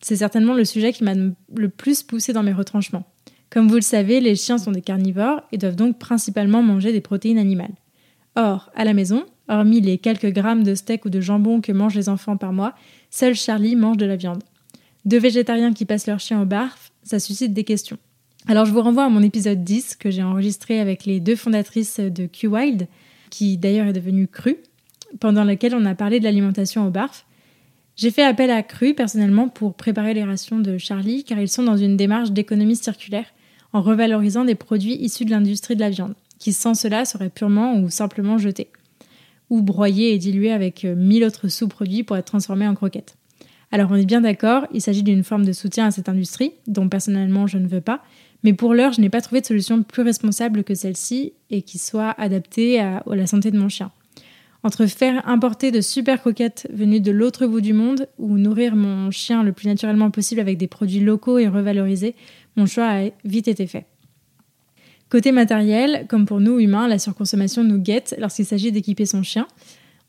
C'est 0.00 0.16
certainement 0.16 0.54
le 0.54 0.64
sujet 0.64 0.92
qui 0.92 1.04
m'a 1.04 1.14
le 1.14 1.68
plus 1.68 2.02
poussé 2.02 2.32
dans 2.32 2.42
mes 2.42 2.52
retranchements. 2.52 3.04
Comme 3.50 3.68
vous 3.68 3.76
le 3.76 3.80
savez, 3.80 4.20
les 4.20 4.36
chiens 4.36 4.58
sont 4.58 4.72
des 4.72 4.82
carnivores 4.82 5.42
et 5.52 5.58
doivent 5.58 5.76
donc 5.76 5.98
principalement 5.98 6.62
manger 6.62 6.92
des 6.92 7.00
protéines 7.00 7.38
animales. 7.38 7.74
Or, 8.36 8.70
à 8.74 8.84
la 8.84 8.94
maison, 8.94 9.24
hormis 9.48 9.80
les 9.80 9.98
quelques 9.98 10.32
grammes 10.32 10.62
de 10.62 10.74
steak 10.74 11.04
ou 11.04 11.10
de 11.10 11.20
jambon 11.20 11.60
que 11.60 11.72
mangent 11.72 11.94
les 11.94 12.08
enfants 12.08 12.36
par 12.36 12.52
mois, 12.52 12.74
seul 13.10 13.34
Charlie 13.34 13.76
mange 13.76 13.96
de 13.96 14.06
la 14.06 14.16
viande. 14.16 14.42
Deux 15.04 15.18
végétariens 15.18 15.72
qui 15.72 15.84
passent 15.84 16.06
leur 16.06 16.20
chien 16.20 16.42
au 16.42 16.44
barf, 16.44 16.92
ça 17.02 17.18
suscite 17.18 17.52
des 17.52 17.64
questions. 17.64 17.98
Alors 18.46 18.64
je 18.64 18.72
vous 18.72 18.82
renvoie 18.82 19.04
à 19.04 19.08
mon 19.08 19.22
épisode 19.22 19.64
10 19.64 19.96
que 19.96 20.10
j'ai 20.10 20.22
enregistré 20.22 20.80
avec 20.80 21.04
les 21.04 21.20
deux 21.20 21.36
fondatrices 21.36 22.00
de 22.00 22.26
Q-Wild, 22.26 22.86
qui 23.30 23.58
d'ailleurs 23.58 23.86
est 23.86 23.92
devenue 23.92 24.28
Cru, 24.28 24.56
pendant 25.20 25.44
lequel 25.44 25.74
on 25.74 25.84
a 25.84 25.94
parlé 25.94 26.18
de 26.18 26.24
l'alimentation 26.24 26.86
au 26.86 26.90
barf. 26.90 27.26
J'ai 27.96 28.10
fait 28.10 28.22
appel 28.22 28.50
à 28.50 28.62
Cru 28.62 28.94
personnellement 28.94 29.48
pour 29.48 29.74
préparer 29.74 30.14
les 30.14 30.24
rations 30.24 30.60
de 30.60 30.78
Charlie 30.78 31.24
car 31.24 31.38
ils 31.38 31.48
sont 31.48 31.62
dans 31.62 31.76
une 31.76 31.96
démarche 31.96 32.30
d'économie 32.30 32.76
circulaire 32.76 33.26
en 33.72 33.82
revalorisant 33.82 34.44
des 34.44 34.54
produits 34.54 34.94
issus 34.94 35.24
de 35.24 35.30
l'industrie 35.30 35.74
de 35.74 35.80
la 35.80 35.90
viande, 35.90 36.14
qui 36.38 36.52
sans 36.52 36.74
cela 36.74 37.04
seraient 37.04 37.30
purement 37.30 37.78
ou 37.78 37.90
simplement 37.90 38.38
jetés, 38.38 38.70
ou 39.50 39.62
broyés 39.62 40.14
et 40.14 40.18
dilués 40.18 40.52
avec 40.52 40.84
euh, 40.84 40.94
mille 40.94 41.24
autres 41.24 41.48
sous-produits 41.48 42.02
pour 42.02 42.16
être 42.16 42.26
transformés 42.26 42.66
en 42.66 42.74
croquettes. 42.74 43.16
Alors 43.70 43.90
on 43.90 43.96
est 43.96 44.06
bien 44.06 44.20
d'accord, 44.20 44.66
il 44.72 44.80
s'agit 44.80 45.02
d'une 45.02 45.24
forme 45.24 45.44
de 45.44 45.52
soutien 45.52 45.86
à 45.86 45.90
cette 45.90 46.08
industrie, 46.08 46.52
dont 46.66 46.88
personnellement 46.88 47.46
je 47.46 47.58
ne 47.58 47.68
veux 47.68 47.82
pas, 47.82 48.02
mais 48.42 48.54
pour 48.54 48.74
l'heure 48.74 48.92
je 48.92 49.00
n'ai 49.00 49.10
pas 49.10 49.20
trouvé 49.20 49.40
de 49.40 49.46
solution 49.46 49.82
plus 49.82 50.02
responsable 50.02 50.64
que 50.64 50.74
celle-ci 50.74 51.34
et 51.50 51.62
qui 51.62 51.78
soit 51.78 52.14
adaptée 52.18 52.80
à 52.80 53.02
la 53.06 53.26
santé 53.26 53.50
de 53.50 53.58
mon 53.58 53.68
chien. 53.68 53.90
Entre 54.64 54.86
faire 54.86 55.26
importer 55.28 55.70
de 55.70 55.80
super 55.80 56.20
croquettes 56.20 56.66
venues 56.72 57.00
de 57.00 57.12
l'autre 57.12 57.46
bout 57.46 57.60
du 57.60 57.72
monde 57.72 58.08
ou 58.18 58.38
nourrir 58.38 58.74
mon 58.74 59.10
chien 59.10 59.44
le 59.44 59.52
plus 59.52 59.68
naturellement 59.68 60.10
possible 60.10 60.40
avec 60.40 60.58
des 60.58 60.66
produits 60.66 61.00
locaux 61.00 61.38
et 61.38 61.46
revalorisés, 61.46 62.16
mon 62.56 62.66
choix 62.66 62.86
a 62.86 63.10
vite 63.24 63.48
été 63.48 63.66
fait. 63.66 63.86
Côté 65.10 65.32
matériel, 65.32 66.06
comme 66.08 66.26
pour 66.26 66.38
nous 66.38 66.58
humains, 66.58 66.86
la 66.86 66.98
surconsommation 66.98 67.64
nous 67.64 67.78
guette 67.78 68.14
lorsqu'il 68.18 68.44
s'agit 68.44 68.72
d'équiper 68.72 69.06
son 69.06 69.22
chien. 69.22 69.46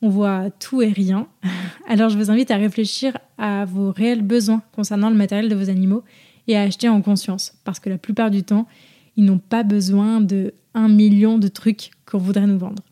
On 0.01 0.09
voit 0.09 0.49
tout 0.59 0.81
et 0.81 0.89
rien. 0.89 1.27
Alors 1.87 2.09
je 2.09 2.17
vous 2.17 2.31
invite 2.31 2.51
à 2.51 2.57
réfléchir 2.57 3.17
à 3.37 3.65
vos 3.65 3.91
réels 3.91 4.21
besoins 4.21 4.61
concernant 4.73 5.09
le 5.09 5.15
matériel 5.15 5.47
de 5.47 5.55
vos 5.55 5.69
animaux 5.69 6.03
et 6.47 6.57
à 6.57 6.63
acheter 6.63 6.89
en 6.89 7.01
conscience, 7.01 7.53
parce 7.63 7.79
que 7.79 7.89
la 7.89 7.97
plupart 7.97 8.29
du 8.29 8.43
temps, 8.43 8.67
ils 9.15 9.23
n'ont 9.23 9.39
pas 9.39 9.63
besoin 9.63 10.19
de 10.19 10.53
un 10.73 10.89
million 10.89 11.37
de 11.37 11.47
trucs 11.47 11.91
qu'on 12.05 12.17
voudrait 12.17 12.47
nous 12.47 12.59
vendre. 12.59 12.83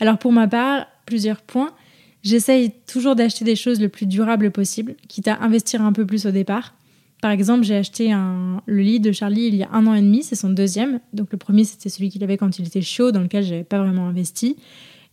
Alors 0.00 0.18
pour 0.18 0.32
ma 0.32 0.48
part, 0.48 0.86
plusieurs 1.06 1.40
points. 1.40 1.72
J'essaye 2.22 2.72
toujours 2.86 3.14
d'acheter 3.14 3.44
des 3.44 3.56
choses 3.56 3.80
le 3.80 3.88
plus 3.88 4.06
durable 4.06 4.50
possible, 4.50 4.94
quitte 5.08 5.28
à 5.28 5.38
investir 5.40 5.82
un 5.82 5.92
peu 5.92 6.06
plus 6.06 6.26
au 6.26 6.30
départ. 6.30 6.74
Par 7.24 7.30
exemple, 7.30 7.64
j'ai 7.64 7.76
acheté 7.76 8.14
le 8.66 8.82
lit 8.82 9.00
de 9.00 9.10
Charlie 9.10 9.46
il 9.46 9.54
y 9.54 9.62
a 9.62 9.70
un 9.72 9.86
an 9.86 9.94
et 9.94 10.02
demi, 10.02 10.22
c'est 10.22 10.34
son 10.34 10.50
deuxième. 10.50 11.00
Donc 11.14 11.32
le 11.32 11.38
premier, 11.38 11.64
c'était 11.64 11.88
celui 11.88 12.10
qu'il 12.10 12.22
avait 12.22 12.36
quand 12.36 12.58
il 12.58 12.66
était 12.66 12.82
chaud, 12.82 13.12
dans 13.12 13.22
lequel 13.22 13.42
j'avais 13.42 13.64
pas 13.64 13.78
vraiment 13.78 14.08
investi. 14.08 14.56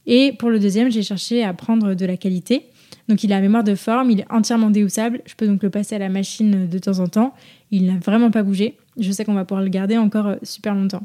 Et 0.06 0.34
pour 0.38 0.50
le 0.50 0.60
deuxième, 0.60 0.91
j'ai 0.91 1.03
cherché 1.03 1.41
à 1.41 1.53
prendre 1.53 1.94
de 1.94 2.06
la 2.06 2.18
qualité. 2.18 2.65
Donc 3.08 3.24
il 3.24 3.32
a 3.32 3.38
la 3.38 3.41
mémoire 3.41 3.63
de 3.63 3.75
forme, 3.75 4.12
il 4.12 4.20
est 4.20 4.25
entièrement 4.30 4.72
déhoussable. 4.72 5.22
Je 5.25 5.36
peux 5.36 5.48
donc 5.48 5.63
le 5.63 5.70
passer 5.70 5.96
à 5.96 6.00
la 6.00 6.10
machine 6.10 6.68
de 6.68 6.80
temps 6.80 7.00
en 7.00 7.08
temps. 7.08 7.34
Il 7.72 7.86
n'a 7.86 7.98
vraiment 7.98 8.30
pas 8.30 8.44
bougé. 8.44 8.75
Je 9.00 9.10
sais 9.13 9.24
qu'on 9.24 9.34
va 9.34 9.46
pouvoir 9.46 9.63
le 9.63 9.70
garder 9.70 9.98
encore 9.98 10.27
euh, 10.27 10.36
super 10.44 10.75
longtemps. 10.75 11.03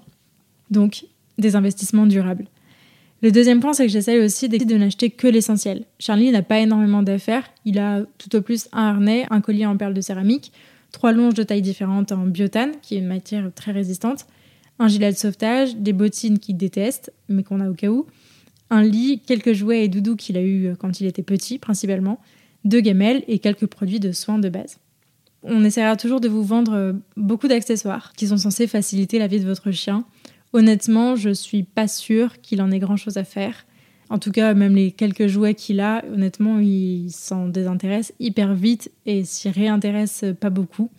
Donc 0.72 1.04
des 1.38 1.54
investissements 1.54 2.06
durables. 2.06 2.46
Le 3.22 3.30
deuxième 3.30 3.60
point, 3.60 3.75
c'est 3.75 3.86
que 3.86 3.92
j'essaye 3.92 4.18
aussi 4.18 4.48
de 4.48 4.75
n'acheter 4.75 5.10
que 5.10 5.28
l'essentiel. 5.28 5.84
Charlie 6.00 6.32
n'a 6.32 6.42
pas 6.42 6.58
énormément 6.58 7.04
d'affaires. 7.04 7.44
Il 7.64 7.78
a 7.78 8.00
tout 8.18 8.34
au 8.34 8.42
plus 8.42 8.68
un 8.72 8.88
harnais, 8.88 9.25
un 9.30 9.40
collier 9.40 9.66
en 9.66 9.76
perles 9.76 9.94
de 9.94 10.00
céramique, 10.00 10.50
trois 10.93 11.12
longes 11.12 11.35
de 11.35 11.43
tailles 11.43 11.62
différentes 11.62 12.12
en 12.12 12.26
biotane, 12.26 12.73
qui 12.83 12.95
est 12.95 12.99
une 12.99 13.07
matière 13.07 13.50
très 13.55 13.73
résistante, 13.73 14.26
un 14.78 14.88
gilet 14.88 15.12
de 15.12 15.16
sauvetage, 15.16 15.76
des 15.76 15.93
bottines 15.93 16.38
qu'il 16.38 16.57
déteste, 16.57 17.12
mais 17.28 17.43
qu'on 17.43 17.61
a 17.61 17.71
au 17.71 17.75
cas 17.75 17.88
où, 17.88 18.07
un 18.71 18.83
lit, 18.83 19.21
quelques 19.25 19.52
jouets 19.52 19.85
et 19.85 19.88
doudous 19.88 20.16
qu'il 20.16 20.37
a 20.37 20.43
eu 20.43 20.75
quand 20.78 21.00
il 21.00 21.07
était 21.07 21.23
petit, 21.23 21.59
principalement, 21.59 22.21
deux 22.64 22.81
gamelles 22.81 23.23
et 23.28 23.38
quelques 23.38 23.66
produits 23.66 24.00
de 24.00 24.12
soins 24.12 24.38
de 24.38 24.49
base. 24.49 24.78
On 25.43 25.64
essaiera 25.64 25.97
toujours 25.97 26.21
de 26.21 26.28
vous 26.28 26.43
vendre 26.43 26.97
beaucoup 27.16 27.47
d'accessoires 27.47 28.12
qui 28.16 28.26
sont 28.26 28.37
censés 28.37 28.66
faciliter 28.66 29.19
la 29.19 29.28
vie 29.28 29.38
de 29.38 29.47
votre 29.47 29.71
chien. 29.71 30.05
Honnêtement, 30.52 31.14
je 31.14 31.31
suis 31.31 31.62
pas 31.62 31.87
sûre 31.87 32.40
qu'il 32.40 32.61
en 32.61 32.71
ait 32.73 32.78
grand 32.78 32.97
chose 32.97 33.16
à 33.16 33.25
faire. 33.25 33.66
En 34.08 34.18
tout 34.18 34.30
cas, 34.30 34.54
même 34.54 34.75
les 34.75 34.92
quelques 34.92 35.26
jouets 35.26 35.54
qu'il 35.54 35.80
a, 35.80 36.04
honnêtement, 36.12 36.60
il 36.60 37.10
s'en 37.10 37.48
désintéresse 37.48 38.12
hyper 38.20 38.54
vite 38.54 38.90
et 39.04 39.25
s'y 39.25 39.48
réintéresse 39.48 40.25
pas 40.38 40.50
beaucoup. 40.50 40.90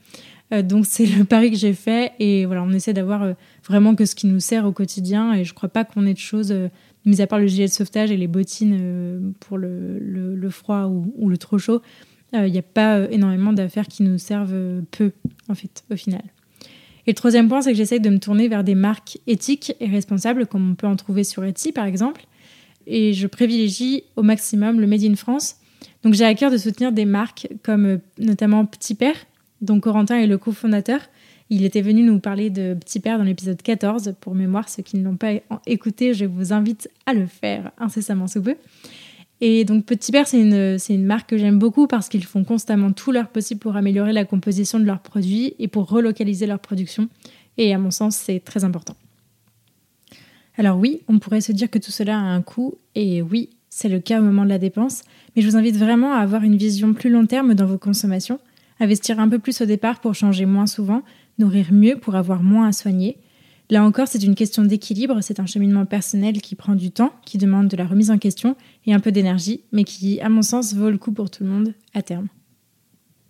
Euh, 0.53 0.61
donc 0.61 0.85
c'est 0.87 1.05
le 1.05 1.23
pari 1.23 1.51
que 1.51 1.57
j'ai 1.57 1.73
fait 1.73 2.13
et 2.19 2.45
voilà, 2.45 2.63
on 2.63 2.71
essaie 2.71 2.93
d'avoir 2.93 3.23
euh, 3.23 3.33
vraiment 3.65 3.95
que 3.95 4.05
ce 4.05 4.15
qui 4.15 4.27
nous 4.27 4.39
sert 4.39 4.65
au 4.65 4.71
quotidien 4.71 5.33
et 5.33 5.43
je 5.43 5.53
crois 5.53 5.69
pas 5.69 5.83
qu'on 5.83 6.05
ait 6.05 6.13
de 6.13 6.19
choses, 6.19 6.51
euh, 6.51 6.69
mis 7.05 7.21
à 7.21 7.27
part 7.27 7.39
le 7.39 7.47
gilet 7.47 7.67
de 7.67 7.71
sauvetage 7.71 8.11
et 8.11 8.17
les 8.17 8.27
bottines 8.27 9.33
pour 9.39 9.57
le, 9.57 10.49
froid 10.49 10.85
ou, 10.87 11.29
le 11.29 11.37
trop 11.37 11.57
chaud, 11.57 11.81
il 12.33 12.51
n'y 12.51 12.57
a 12.57 12.63
pas 12.63 13.09
énormément 13.09 13.53
d'affaires 13.53 13.87
qui 13.87 14.03
nous 14.03 14.17
servent 14.17 14.81
peu 14.91 15.13
en 15.47 15.55
fait 15.55 15.85
au 15.89 15.95
final. 15.95 16.21
Et 17.05 17.11
le 17.11 17.15
troisième 17.15 17.47
point, 17.47 17.61
c'est 17.61 17.71
que 17.71 17.77
j'essaie 17.77 18.01
de 18.01 18.09
me 18.09 18.19
tourner 18.19 18.49
vers 18.49 18.65
des 18.65 18.75
marques 18.75 19.19
éthiques 19.25 19.73
et 19.79 19.87
responsables 19.87 20.47
comme 20.47 20.71
on 20.71 20.75
peut 20.75 20.87
en 20.87 20.97
trouver 20.97 21.23
sur 21.23 21.45
Etsy 21.45 21.71
par 21.71 21.85
exemple 21.85 22.25
et 22.88 23.13
je 23.13 23.27
privilégie 23.27 24.03
au 24.15 24.24
maximum 24.24 24.79
le 24.79 24.88
Made 24.88 25.03
in 25.03 25.15
France. 25.15 25.58
Donc 26.03 26.13
j'ai 26.13 26.25
à 26.25 26.34
cœur 26.34 26.50
de 26.50 26.58
soutenir 26.58 26.91
des 26.91 27.06
marques 27.06 27.48
comme 27.63 27.86
euh, 27.86 27.98
notamment 28.17 28.65
Petit 28.65 28.96
Père, 28.96 29.15
dont 29.62 29.79
Corentin 29.79 30.17
est 30.17 30.27
le 30.27 30.38
cofondateur. 30.38 31.01
Il 31.50 31.63
était 31.63 31.82
venu 31.82 32.03
nous 32.03 32.20
parler 32.20 32.50
de 32.50 32.74
Petit 32.74 33.00
Père 33.00 33.17
dans 33.17 33.24
l'épisode 33.24 33.62
14. 33.62 34.15
Pour 34.20 34.36
mémoire, 34.36 34.67
ceux 34.67 34.84
qui 34.84 34.98
ne 34.98 35.03
l'ont 35.03 35.15
pas 35.15 35.32
écouté, 35.65 36.13
je 36.13 36.25
vous 36.25 36.51
invite 36.51 36.89
à 37.06 37.13
le 37.13 37.25
faire 37.25 37.72
incessamment 37.77 38.27
sous 38.27 38.41
peu. 38.41 38.56
Et 39.39 39.65
donc 39.65 39.86
Petit 39.86 40.12
Père, 40.12 40.27
c'est 40.27 40.41
une, 40.41 40.77
une 40.89 41.06
marque 41.06 41.29
que 41.29 41.38
j'aime 41.38 41.60
beaucoup 41.60 41.88
parce 41.88 42.10
qu'ils 42.10 42.25
font 42.25 42.44
constamment 42.44 42.91
tout 42.91 43.12
leur 43.12 43.29
possible 43.29 43.60
pour 43.60 43.75
améliorer 43.75 44.13
la 44.13 44.25
composition 44.25 44.79
de 44.79 44.86
leurs 44.86 45.01
produits 45.01 45.53
et 45.60 45.67
pour 45.67 45.89
relocaliser 45.89 46.48
leur 46.48 46.60
production. 46.60 47.08
Et 47.58 47.74
à 47.74 47.77
mon 47.77 47.91
sens, 47.91 48.15
c'est 48.15 48.39
très 48.39 48.63
important. 48.63 48.96
Alors 50.57 50.77
oui, 50.77 51.01
on 51.07 51.19
pourrait 51.19 51.41
se 51.41 51.51
dire 51.51 51.69
que 51.69 51.77
tout 51.77 51.91
cela 51.91 52.17
a 52.17 52.21
un 52.21 52.41
coût, 52.41 52.75
et 52.95 53.21
oui, 53.21 53.51
c'est 53.69 53.89
le 53.89 53.99
cas 53.99 54.19
au 54.19 54.23
moment 54.23 54.43
de 54.43 54.49
la 54.49 54.57
dépense, 54.57 55.03
mais 55.35 55.43
je 55.43 55.47
vous 55.47 55.55
invite 55.55 55.77
vraiment 55.77 56.13
à 56.13 56.17
avoir 56.17 56.43
une 56.43 56.57
vision 56.57 56.93
plus 56.93 57.11
long 57.11 57.27
terme 57.27 57.53
dans 57.53 57.67
vos 57.67 57.77
consommations, 57.77 58.39
investir 58.79 59.19
un 59.19 59.29
peu 59.29 59.37
plus 59.37 59.61
au 59.61 59.65
départ 59.65 59.99
pour 59.99 60.15
changer 60.15 60.47
moins 60.47 60.65
souvent, 60.65 61.03
nourrir 61.37 61.71
mieux 61.71 61.97
pour 61.97 62.15
avoir 62.15 62.41
moins 62.41 62.67
à 62.67 62.71
soigner. 62.71 63.17
Là 63.69 63.83
encore, 63.83 64.07
c'est 64.07 64.23
une 64.23 64.33
question 64.33 64.63
d'équilibre, 64.63 65.21
c'est 65.21 65.39
un 65.39 65.45
cheminement 65.45 65.85
personnel 65.85 66.41
qui 66.41 66.55
prend 66.55 66.73
du 66.73 66.89
temps, 66.89 67.11
qui 67.23 67.37
demande 67.37 67.67
de 67.67 67.77
la 67.77 67.85
remise 67.85 68.09
en 68.09 68.17
question 68.17 68.55
et 68.87 68.93
un 68.93 68.99
peu 68.99 69.11
d'énergie, 69.11 69.61
mais 69.71 69.83
qui, 69.83 70.19
à 70.21 70.29
mon 70.29 70.41
sens, 70.41 70.73
vaut 70.73 70.89
le 70.89 70.97
coup 70.97 71.11
pour 71.11 71.29
tout 71.29 71.43
le 71.43 71.49
monde 71.49 71.73
à 71.93 72.01
terme. 72.01 72.27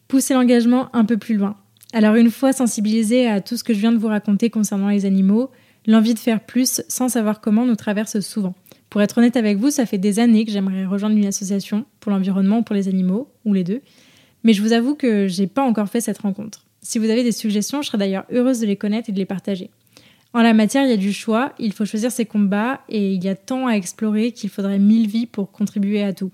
Pousser 0.08 0.34
l'engagement 0.34 0.96
un 0.96 1.04
peu 1.04 1.18
plus 1.18 1.36
loin. 1.36 1.58
Alors 1.92 2.16
une 2.16 2.32
fois 2.32 2.54
sensibilisé 2.54 3.28
à 3.28 3.42
tout 3.42 3.58
ce 3.58 3.64
que 3.64 3.74
je 3.74 3.80
viens 3.80 3.92
de 3.92 3.98
vous 3.98 4.08
raconter 4.08 4.50
concernant 4.50 4.90
les 4.90 5.06
animaux, 5.06 5.50
L'envie 5.88 6.14
de 6.14 6.20
faire 6.20 6.42
plus 6.42 6.82
sans 6.90 7.08
savoir 7.08 7.40
comment 7.40 7.66
nous 7.66 7.78
traverse 7.78 8.20
souvent. 8.20 8.54
Pour 8.90 9.02
être 9.02 9.18
honnête 9.18 9.38
avec 9.38 9.58
vous, 9.58 9.72
ça 9.72 9.86
fait 9.86 9.98
des 9.98 10.20
années 10.20 10.44
que 10.44 10.52
j'aimerais 10.52 10.86
rejoindre 10.86 11.16
une 11.16 11.26
association 11.26 11.86
pour 12.02 12.12
l'environnement 12.12 12.60
ou 12.60 12.62
pour 12.62 12.76
les 12.76 12.90
animaux, 12.90 13.32
ou 13.46 13.54
les 13.54 13.64
deux. 13.64 13.82
Mais 14.44 14.52
je 14.52 14.62
vous 14.62 14.74
avoue 14.74 14.96
que 14.96 15.28
j'ai 15.28 15.48
pas 15.48 15.64
encore 15.64 15.88
fait 15.88 16.02
cette 16.02 16.18
rencontre. 16.18 16.66
Si 16.82 17.00
vous 17.00 17.10
avez 17.10 17.24
des 17.24 17.32
suggestions, 17.32 17.82
je 17.82 17.88
serais 17.88 17.98
d'ailleurs 17.98 18.26
heureuse 18.32 18.60
de 18.60 18.66
les 18.66 18.76
connaître 18.76 19.10
et 19.10 19.14
de 19.14 19.18
les 19.18 19.26
partager. 19.26 19.70
En 20.34 20.42
la 20.42 20.54
matière, 20.54 20.84
il 20.84 20.90
y 20.90 20.94
a 20.94 20.98
du 20.98 21.14
choix, 21.14 21.54
il 21.58 21.72
faut 21.72 21.86
choisir 21.86 22.12
ses 22.12 22.26
combats 22.26 22.82
et 22.90 23.14
il 23.14 23.24
y 23.24 23.30
a 23.30 23.36
tant 23.36 23.68
à 23.68 23.72
explorer 23.72 24.34
qu'il 24.34 24.50
faudrait 24.50 24.80
mille 24.80 25.08
vies 25.08 25.26
pour 25.26 25.52
contribuer 25.54 26.04
à 26.04 26.12
tout. 26.12 26.32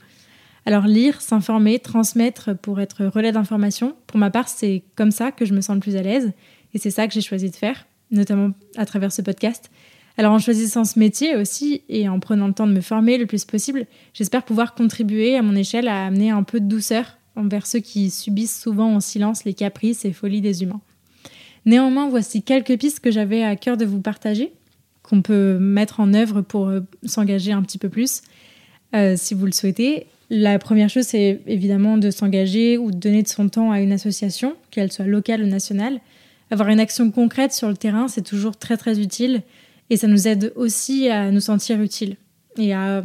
Alors 0.65 0.87
lire, 0.87 1.21
s'informer, 1.21 1.77
transmettre 1.77 2.57
pour 2.57 2.81
être 2.81 3.05
relais 3.05 3.31
d'information, 3.31 3.95
pour 4.07 4.17
ma 4.17 4.31
part, 4.31 4.47
c'est 4.47 4.83
comme 4.95 5.11
ça 5.11 5.31
que 5.31 5.45
je 5.45 5.53
me 5.53 5.61
sens 5.61 5.75
le 5.75 5.81
plus 5.81 5.95
à 5.95 6.01
l'aise 6.01 6.31
et 6.73 6.79
c'est 6.79 6.91
ça 6.91 7.07
que 7.07 7.13
j'ai 7.13 7.21
choisi 7.21 7.51
de 7.51 7.55
faire 7.55 7.85
notamment 8.13 8.51
à 8.77 8.85
travers 8.85 9.11
ce 9.11 9.21
podcast. 9.21 9.69
Alors 10.17 10.31
en 10.31 10.39
choisissant 10.39 10.85
ce 10.85 10.99
métier 10.99 11.35
aussi 11.35 11.81
et 11.89 12.07
en 12.07 12.19
prenant 12.19 12.47
le 12.47 12.53
temps 12.53 12.67
de 12.67 12.73
me 12.73 12.81
former 12.81 13.17
le 13.17 13.25
plus 13.25 13.45
possible, 13.45 13.87
j'espère 14.13 14.43
pouvoir 14.43 14.75
contribuer 14.75 15.35
à 15.35 15.41
mon 15.41 15.55
échelle 15.55 15.87
à 15.87 16.05
amener 16.05 16.29
un 16.29 16.43
peu 16.43 16.59
de 16.59 16.67
douceur 16.67 17.17
envers 17.35 17.65
ceux 17.65 17.79
qui 17.79 18.11
subissent 18.11 18.61
souvent 18.61 18.93
en 18.93 18.99
silence 18.99 19.43
les 19.43 19.55
caprices 19.55 20.05
et 20.05 20.13
folies 20.13 20.41
des 20.41 20.61
humains. 20.63 20.81
Néanmoins, 21.65 22.09
voici 22.09 22.43
quelques 22.43 22.77
pistes 22.77 22.99
que 22.99 23.09
j'avais 23.09 23.43
à 23.43 23.55
cœur 23.55 23.77
de 23.77 23.85
vous 23.85 24.01
partager, 24.01 24.53
qu'on 25.01 25.21
peut 25.21 25.57
mettre 25.57 25.99
en 25.99 26.13
œuvre 26.13 26.41
pour 26.41 26.67
euh, 26.67 26.81
s'engager 27.05 27.51
un 27.51 27.63
petit 27.63 27.77
peu 27.77 27.89
plus, 27.89 28.21
euh, 28.93 29.15
si 29.17 29.33
vous 29.33 29.45
le 29.45 29.51
souhaitez. 29.51 30.05
La 30.29 30.59
première 30.59 30.89
chose, 30.89 31.05
c'est 31.05 31.41
évidemment 31.47 31.97
de 31.97 32.11
s'engager 32.11 32.77
ou 32.77 32.91
de 32.91 32.97
donner 32.97 33.23
de 33.23 33.27
son 33.27 33.49
temps 33.49 33.71
à 33.71 33.79
une 33.79 33.91
association, 33.91 34.55
qu'elle 34.71 34.91
soit 34.91 35.05
locale 35.05 35.43
ou 35.43 35.47
nationale 35.47 35.99
avoir 36.53 36.69
une 36.69 36.79
action 36.79 37.09
concrète 37.11 37.51
sur 37.51 37.67
le 37.67 37.75
terrain, 37.75 38.07
c'est 38.07 38.21
toujours 38.21 38.55
très 38.55 38.77
très 38.77 38.99
utile 38.99 39.41
et 39.89 39.97
ça 39.97 40.07
nous 40.07 40.27
aide 40.27 40.53
aussi 40.55 41.09
à 41.09 41.31
nous 41.31 41.41
sentir 41.41 41.81
utiles 41.81 42.15
et 42.57 42.73
à, 42.73 43.03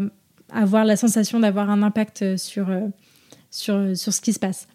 avoir 0.50 0.84
la 0.84 0.96
sensation 0.96 1.40
d'avoir 1.40 1.68
un 1.68 1.82
impact 1.82 2.36
sur, 2.36 2.70
euh, 2.70 2.80
sur, 3.50 3.96
sur 3.96 4.12
ce 4.12 4.20
qui 4.20 4.32
se 4.32 4.38
passe. 4.38 4.66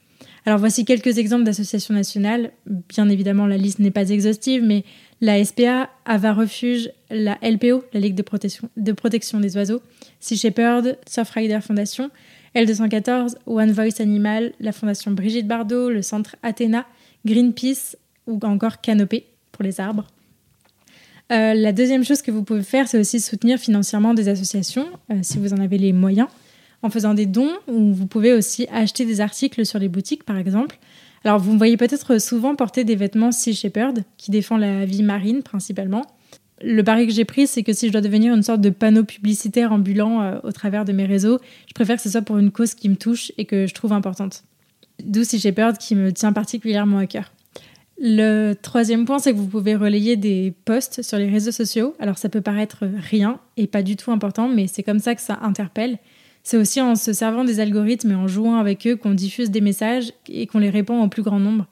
Alors 0.46 0.60
voici 0.60 0.86
quelques 0.86 1.18
exemples 1.18 1.46
d'associations 1.46 1.94
nationales. 1.94 2.52
Bien 2.68 3.10
évidemment, 3.10 3.48
la 3.48 3.58
liste 3.58 3.80
n'est 3.80 3.92
pas 3.92 4.10
exhaustive, 4.10 4.64
mais 4.64 4.84
la 5.22 5.44
SPA, 5.44 5.90
Ava 6.06 6.34
Refuge, 6.34 6.92
la 7.10 7.38
LPO, 7.42 7.86
la 7.94 8.00
Ligue 8.00 8.16
de 8.16 8.22
protection, 8.22 8.70
de 8.76 8.92
protection 8.92 9.40
des 9.40 9.56
oiseaux, 9.56 9.82
Sea 10.20 10.36
Shepherd, 10.36 10.98
Surfrider 11.08 11.60
Foundation, 11.62 12.12
L214, 12.56 13.36
One 13.46 13.72
Voice 13.72 14.00
Animal, 14.02 14.52
la 14.60 14.74
Fondation 14.74 15.12
Brigitte 15.12 15.48
Bardot, 15.48 15.90
le 15.90 16.02
Centre 16.02 16.36
Athéna, 16.44 16.86
Greenpeace, 17.26 17.96
ou 18.28 18.40
encore 18.44 18.82
canopée 18.82 19.26
pour 19.52 19.64
les 19.64 19.80
arbres. 19.80 20.08
Euh, 21.32 21.54
la 21.54 21.72
deuxième 21.72 22.04
chose 22.04 22.22
que 22.22 22.32
vous 22.32 22.44
pouvez 22.44 22.64
faire, 22.64 22.88
c'est 22.88 23.00
aussi 23.00 23.20
soutenir 23.20 23.58
financièrement 23.58 24.14
des 24.14 24.28
associations, 24.28 24.88
euh, 25.12 25.20
si 25.22 25.40
vous 25.40 25.54
en 25.54 25.58
avez 25.58 25.78
les 25.78 25.94
moyens, 25.94 26.28
en 26.82 26.90
faisant 26.90 27.14
des 27.14 27.26
dons, 27.26 27.54
ou 27.68 27.94
vous 27.94 28.08
pouvez 28.08 28.34
aussi 28.34 28.68
acheter 28.72 29.06
des 29.06 29.22
articles 29.22 29.66
sur 29.66 29.80
les 29.80 29.88
boutiques, 29.88 30.26
par 30.26 30.38
exemple. 30.38 30.78
Alors, 31.24 31.40
vous 31.40 31.54
me 31.54 31.58
voyez 31.58 31.78
peut-être 31.78 32.20
souvent 32.20 32.56
porter 32.56 32.84
des 32.84 32.96
vêtements 32.96 33.32
Sea 33.32 33.54
Shepherd, 33.54 34.04
qui 34.18 34.32
défend 34.32 34.58
la 34.58 34.86
vie 34.86 35.04
marine 35.04 35.42
principalement. 35.42 36.06
Le 36.62 36.84
pari 36.84 37.08
que 37.08 37.14
j'ai 37.14 37.26
pris, 37.26 37.48
c'est 37.48 37.64
que 37.64 37.74
si 37.74 37.88
je 37.88 37.92
dois 37.92 38.02
devenir 38.02 38.34
une 38.34 38.44
sorte 38.44 38.62
de 38.62 38.70
panneau 38.70 39.04
publicitaire 39.04 39.72
ambulant 39.72 40.22
euh, 40.22 40.40
au 40.44 40.52
travers 40.52 40.86
de 40.86 40.92
mes 40.92 41.06
réseaux, 41.06 41.40
je 41.68 41.74
préfère 41.74 41.96
que 41.96 42.02
ce 42.02 42.10
soit 42.10 42.22
pour 42.22 42.38
une 42.38 42.52
cause 42.52 42.74
qui 42.74 42.90
me 42.90 42.96
touche 42.96 43.32
et 43.38 43.46
que 43.46 43.66
je 43.66 43.74
trouve 43.74 43.94
importante. 43.94 44.44
D'où 45.04 45.24
Sea 45.24 45.40
Shepherd 45.40 45.78
qui 45.78 45.96
me 45.96 46.12
tient 46.12 46.34
particulièrement 46.34 47.00
à 47.00 47.08
cœur. 47.08 47.32
Le 48.00 48.54
troisième 48.54 49.06
point, 49.06 49.20
c'est 49.20 49.34
que 49.34 49.38
vous 49.38 49.48
pouvez 49.48 49.76
relayer 49.76 50.16
des 50.16 50.54
posts 50.66 51.02
sur 51.04 51.18
les 51.18 51.30
réseaux 51.30 51.52
sociaux. 51.52 51.96
Alors 52.00 52.18
ça 52.18 52.30
peut 52.30 52.42
paraître 52.42 52.86
rien 52.86 53.40
et 53.56 53.68
pas 53.68 53.84
du 53.84 53.96
tout 53.96 54.12
important, 54.12 54.48
mais 54.48 54.68
c'est 54.68 54.84
comme 54.84 55.00
ça 55.00 55.16
que 55.16 55.22
ça 55.22 55.40
interpelle. 55.42 56.00
C'est 56.44 56.58
aussi 56.58 56.82
en 56.82 56.96
se 56.96 57.14
servant 57.14 57.46
des 57.46 57.60
algorithmes 57.60 58.12
et 58.12 58.16
en 58.16 58.28
jouant 58.28 58.58
avec 58.58 58.86
eux 58.88 58.96
qu'on 58.96 59.14
diffuse 59.14 59.52
des 59.52 59.62
messages 59.62 60.12
et 60.28 60.48
qu'on 60.48 60.60
les 60.60 60.70
répand 60.70 61.04
au 61.04 61.08
plus 61.08 61.22
grand 61.22 61.40
nombre. 61.40 61.68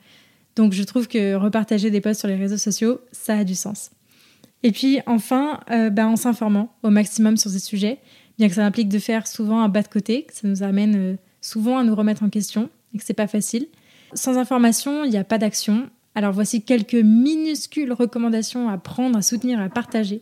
Donc 0.55 0.73
je 0.73 0.83
trouve 0.83 1.07
que 1.07 1.35
repartager 1.35 1.89
des 1.91 2.01
posts 2.01 2.21
sur 2.21 2.29
les 2.29 2.35
réseaux 2.35 2.57
sociaux, 2.57 3.01
ça 3.11 3.37
a 3.37 3.43
du 3.43 3.55
sens. 3.55 3.91
Et 4.63 4.71
puis 4.71 4.99
enfin, 5.07 5.59
euh, 5.71 5.89
bah, 5.89 6.07
en 6.07 6.15
s'informant 6.15 6.73
au 6.83 6.89
maximum 6.89 7.35
sur 7.35 7.49
ces 7.49 7.59
sujets, 7.59 7.99
bien 8.37 8.47
que 8.47 8.55
ça 8.55 8.65
implique 8.65 8.89
de 8.89 8.99
faire 8.99 9.27
souvent 9.27 9.61
un 9.61 9.69
bas 9.69 9.81
de 9.81 9.87
côté, 9.87 10.23
que 10.23 10.33
ça 10.33 10.47
nous 10.47 10.63
amène 10.63 10.95
euh, 10.95 11.15
souvent 11.41 11.77
à 11.77 11.83
nous 11.83 11.95
remettre 11.95 12.23
en 12.23 12.29
question 12.29 12.69
et 12.93 12.97
que 12.97 13.03
c'est 13.03 13.13
pas 13.13 13.27
facile. 13.27 13.67
Sans 14.13 14.37
information, 14.37 15.03
il 15.03 15.09
n'y 15.09 15.17
a 15.17 15.23
pas 15.23 15.37
d'action. 15.37 15.89
Alors 16.15 16.33
voici 16.33 16.61
quelques 16.61 16.93
minuscules 16.93 17.93
recommandations 17.93 18.69
à 18.69 18.77
prendre, 18.77 19.17
à 19.17 19.21
soutenir, 19.21 19.59
à 19.61 19.69
partager. 19.69 20.21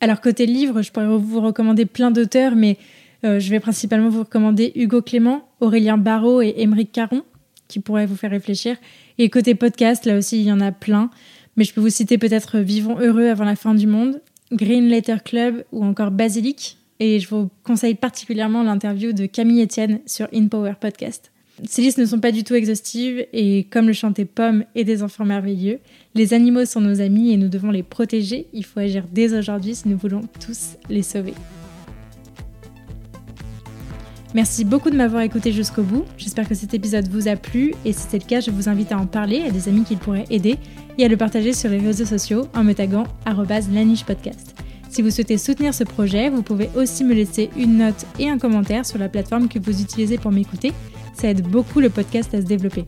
Alors 0.00 0.20
côté 0.20 0.46
livre, 0.46 0.82
je 0.82 0.92
pourrais 0.92 1.06
vous 1.06 1.40
recommander 1.40 1.86
plein 1.86 2.10
d'auteurs, 2.10 2.56
mais 2.56 2.76
euh, 3.24 3.40
je 3.40 3.50
vais 3.50 3.60
principalement 3.60 4.10
vous 4.10 4.20
recommander 4.20 4.72
Hugo 4.74 5.00
Clément, 5.00 5.48
Aurélien 5.60 5.96
Barraud 5.96 6.42
et 6.42 6.54
Émeric 6.58 6.92
Caron, 6.92 7.22
qui 7.68 7.80
pourraient 7.80 8.06
vous 8.06 8.16
faire 8.16 8.30
réfléchir. 8.30 8.76
Et 9.18 9.30
côté 9.30 9.54
podcast, 9.54 10.04
là 10.04 10.18
aussi, 10.18 10.40
il 10.40 10.46
y 10.46 10.52
en 10.52 10.60
a 10.60 10.72
plein. 10.72 11.10
Mais 11.56 11.64
je 11.64 11.72
peux 11.72 11.80
vous 11.80 11.88
citer 11.88 12.18
peut-être 12.18 12.58
Vivons 12.58 12.98
heureux 12.98 13.28
avant 13.28 13.44
la 13.44 13.56
fin 13.56 13.74
du 13.74 13.86
monde, 13.86 14.20
Green 14.52 14.88
Letter 14.88 15.16
Club 15.24 15.64
ou 15.72 15.84
encore 15.84 16.10
Basilic. 16.10 16.76
Et 17.00 17.18
je 17.18 17.28
vous 17.28 17.48
conseille 17.62 17.94
particulièrement 17.94 18.62
l'interview 18.62 19.12
de 19.12 19.26
Camille 19.26 19.62
Etienne 19.62 20.00
sur 20.06 20.28
InPower 20.34 20.74
Podcast. 20.80 21.32
Ces 21.62 21.82
listes 21.82 21.98
ne 21.98 22.04
sont 22.04 22.18
pas 22.18 22.32
du 22.32 22.42
tout 22.42 22.54
exhaustives 22.54 23.26
et 23.32 23.64
comme 23.70 23.86
le 23.86 23.92
chantait 23.92 24.24
Pomme 24.24 24.64
et 24.74 24.82
des 24.82 25.04
enfants 25.04 25.24
merveilleux, 25.24 25.78
les 26.16 26.34
animaux 26.34 26.64
sont 26.64 26.80
nos 26.80 27.00
amis 27.00 27.30
et 27.30 27.36
nous 27.36 27.48
devons 27.48 27.70
les 27.70 27.84
protéger. 27.84 28.48
Il 28.52 28.64
faut 28.64 28.80
agir 28.80 29.04
dès 29.12 29.32
aujourd'hui 29.38 29.76
si 29.76 29.88
nous 29.88 29.96
voulons 29.96 30.22
tous 30.44 30.76
les 30.88 31.02
sauver. 31.02 31.34
Merci 34.34 34.64
beaucoup 34.64 34.90
de 34.90 34.96
m'avoir 34.96 35.22
écouté 35.22 35.52
jusqu'au 35.52 35.84
bout. 35.84 36.04
J'espère 36.18 36.48
que 36.48 36.56
cet 36.56 36.74
épisode 36.74 37.06
vous 37.06 37.28
a 37.28 37.36
plu 37.36 37.72
et 37.84 37.92
si 37.92 38.06
c'est 38.10 38.18
le 38.18 38.28
cas, 38.28 38.40
je 38.40 38.50
vous 38.50 38.68
invite 38.68 38.90
à 38.90 38.98
en 38.98 39.06
parler 39.06 39.42
à 39.42 39.52
des 39.52 39.68
amis 39.68 39.84
qui 39.84 39.94
pourraient 39.94 40.26
aider 40.30 40.56
et 40.98 41.04
à 41.04 41.08
le 41.08 41.16
partager 41.16 41.52
sur 41.52 41.70
les 41.70 41.78
réseaux 41.78 42.04
sociaux 42.04 42.48
en 42.52 42.64
me 42.64 42.72
taguant 42.72 43.06
@lanichepodcast. 43.26 44.56
Si 44.90 45.02
vous 45.02 45.10
souhaitez 45.10 45.38
soutenir 45.38 45.72
ce 45.72 45.84
projet, 45.84 46.30
vous 46.30 46.42
pouvez 46.42 46.68
aussi 46.74 47.04
me 47.04 47.14
laisser 47.14 47.50
une 47.56 47.78
note 47.78 48.06
et 48.18 48.28
un 48.28 48.38
commentaire 48.38 48.84
sur 48.84 48.98
la 48.98 49.08
plateforme 49.08 49.48
que 49.48 49.60
vous 49.60 49.80
utilisez 49.80 50.18
pour 50.18 50.32
m'écouter. 50.32 50.72
Ça 51.14 51.28
aide 51.28 51.46
beaucoup 51.46 51.80
le 51.80 51.90
podcast 51.90 52.34
à 52.34 52.40
se 52.40 52.46
développer. 52.46 52.84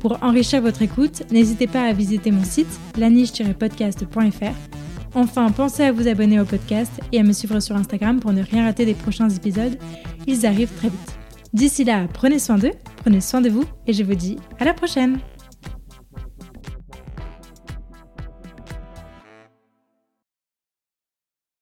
Pour 0.00 0.22
enrichir 0.22 0.62
votre 0.62 0.82
écoute, 0.82 1.22
n'hésitez 1.30 1.66
pas 1.66 1.82
à 1.82 1.92
visiter 1.92 2.30
mon 2.30 2.44
site 2.44 2.80
laniche-podcast.fr. 2.96 4.54
Enfin, 5.14 5.50
pensez 5.50 5.82
à 5.84 5.92
vous 5.92 6.08
abonner 6.08 6.40
au 6.40 6.44
podcast 6.44 6.92
et 7.12 7.18
à 7.18 7.22
me 7.22 7.32
suivre 7.32 7.60
sur 7.60 7.76
Instagram 7.76 8.20
pour 8.20 8.32
ne 8.32 8.42
rien 8.42 8.64
rater 8.64 8.86
des 8.86 8.94
prochains 8.94 9.28
épisodes. 9.28 9.76
Ils 10.26 10.46
arrivent 10.46 10.72
très 10.76 10.88
vite. 10.88 11.16
D'ici 11.52 11.84
là, 11.84 12.06
prenez 12.12 12.38
soin 12.38 12.58
d'eux, 12.58 12.72
prenez 12.96 13.20
soin 13.20 13.40
de 13.40 13.50
vous 13.50 13.64
et 13.86 13.92
je 13.92 14.04
vous 14.04 14.14
dis 14.14 14.38
à 14.60 14.64
la 14.64 14.72
prochaine 14.72 15.18